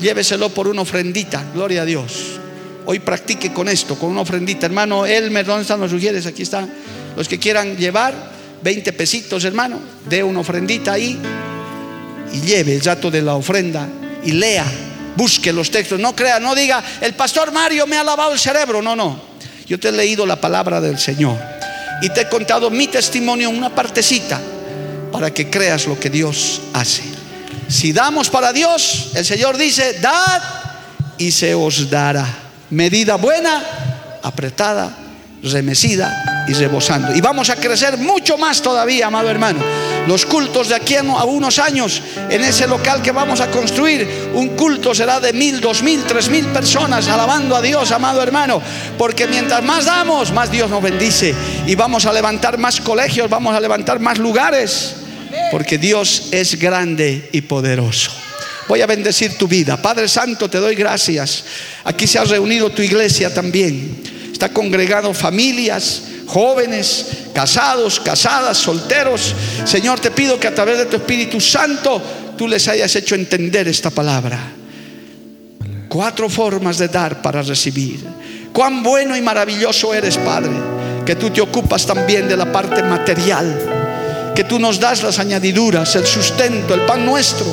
[0.00, 2.40] Lléveselo por una ofrendita, gloria a Dios.
[2.86, 4.66] Hoy practique con esto, con una ofrendita.
[4.66, 6.26] Hermano Elmer, ¿dónde están los sugieres?
[6.26, 6.70] Aquí están.
[7.16, 8.14] Los que quieran llevar
[8.62, 9.78] 20 pesitos, hermano,
[10.08, 11.18] dé una ofrendita ahí
[12.32, 13.88] y lleve el rato de la ofrenda
[14.24, 14.66] y lea,
[15.16, 15.98] busque los textos.
[16.00, 18.82] No crea, no diga, el pastor Mario me ha lavado el cerebro.
[18.82, 19.34] No, no.
[19.66, 21.38] Yo te he leído la palabra del Señor
[22.02, 24.40] y te he contado mi testimonio una partecita
[25.10, 27.23] para que creas lo que Dios hace.
[27.68, 30.42] Si damos para Dios, el Señor dice, dad
[31.18, 32.26] y se os dará.
[32.70, 33.62] Medida buena,
[34.22, 34.96] apretada,
[35.42, 37.14] remecida y rebosando.
[37.14, 39.60] Y vamos a crecer mucho más todavía, amado hermano.
[40.06, 44.48] Los cultos de aquí a unos años, en ese local que vamos a construir, un
[44.48, 48.60] culto será de mil, dos mil, tres mil personas alabando a Dios, amado hermano.
[48.98, 51.34] Porque mientras más damos, más Dios nos bendice.
[51.66, 54.96] Y vamos a levantar más colegios, vamos a levantar más lugares.
[55.50, 58.10] Porque Dios es grande y poderoso.
[58.68, 59.80] Voy a bendecir tu vida.
[59.80, 61.44] Padre Santo, te doy gracias.
[61.84, 64.02] Aquí se ha reunido tu iglesia también.
[64.32, 69.34] Está congregado familias, jóvenes, casados, casadas, solteros.
[69.64, 72.02] Señor, te pido que a través de tu Espíritu Santo
[72.36, 74.40] tú les hayas hecho entender esta palabra.
[75.88, 78.00] Cuatro formas de dar para recibir.
[78.52, 80.52] Cuán bueno y maravilloso eres, Padre,
[81.04, 83.73] que tú te ocupas también de la parte material
[84.34, 87.46] que tú nos das las añadiduras, el sustento, el pan nuestro.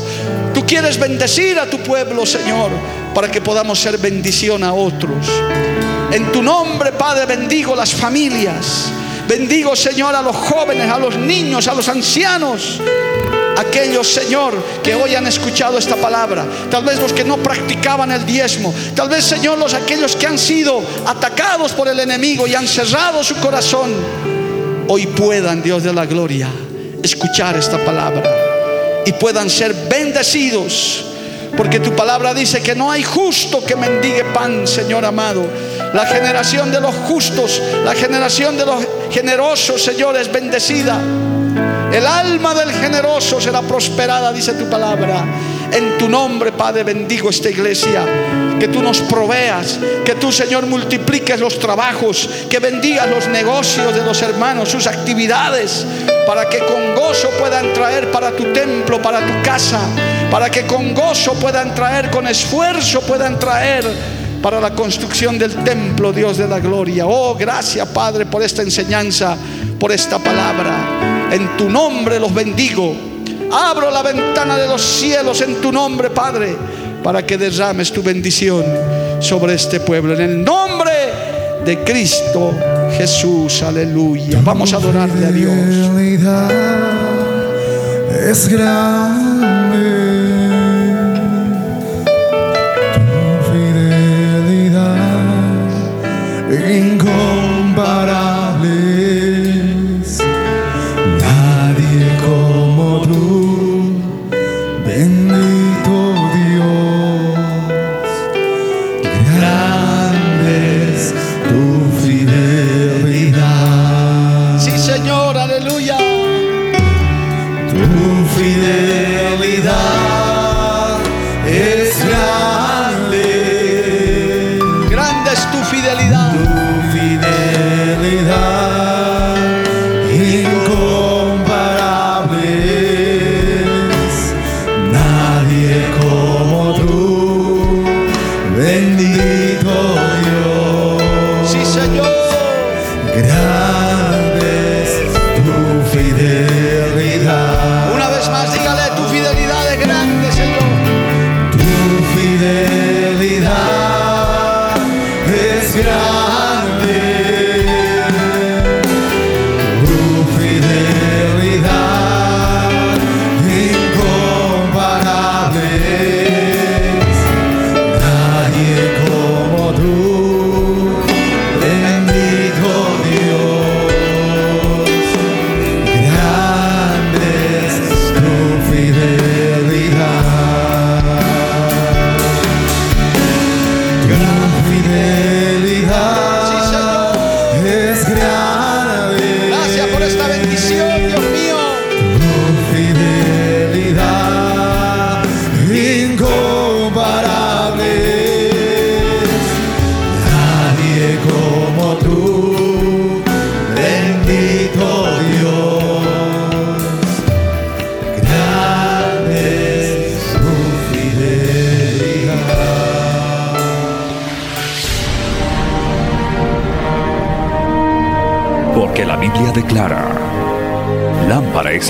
[0.53, 2.71] Tú quieres bendecir a tu pueblo, Señor,
[3.13, 5.27] para que podamos ser bendición a otros.
[6.11, 8.91] En tu nombre, Padre, bendigo las familias.
[9.27, 12.81] Bendigo, Señor, a los jóvenes, a los niños, a los ancianos.
[13.57, 14.53] Aquellos, Señor,
[14.83, 16.45] que hoy han escuchado esta palabra.
[16.69, 18.73] Tal vez los que no practicaban el diezmo.
[18.95, 23.23] Tal vez, Señor, los aquellos que han sido atacados por el enemigo y han cerrado
[23.23, 23.91] su corazón.
[24.87, 26.49] Hoy puedan, Dios de la gloria,
[27.03, 28.23] escuchar esta palabra
[29.05, 31.05] y puedan ser bendecidos.
[31.57, 35.45] Porque tu palabra dice que no hay justo que mendigue pan, Señor amado.
[35.93, 41.01] La generación de los justos, la generación de los generosos, Señor, es bendecida.
[41.91, 45.25] El alma del generoso será prosperada, dice tu palabra.
[45.73, 48.05] En tu nombre, Padre, bendigo esta iglesia.
[48.57, 54.03] Que tú nos proveas, que tú, Señor, multipliques los trabajos, que bendigas los negocios de
[54.05, 55.85] los hermanos, sus actividades,
[56.31, 59.81] para que con gozo puedan traer para tu templo, para tu casa,
[60.31, 63.83] para que con gozo puedan traer, con esfuerzo puedan traer
[64.41, 67.05] para la construcción del templo, Dios de la gloria.
[67.05, 69.35] Oh, gracias, Padre, por esta enseñanza,
[69.77, 71.27] por esta palabra.
[71.33, 72.95] En tu nombre los bendigo.
[73.51, 76.55] Abro la ventana de los cielos en tu nombre, Padre,
[77.03, 78.63] para que derrames tu bendición
[79.19, 80.13] sobre este pueblo.
[80.13, 80.93] En el nombre
[81.65, 82.53] de Cristo
[82.97, 84.39] Jesús, aleluya.
[84.43, 85.91] Vamos a adorarle a Dios.
[88.29, 89.31] Es grande.
[96.61, 97.30] a mis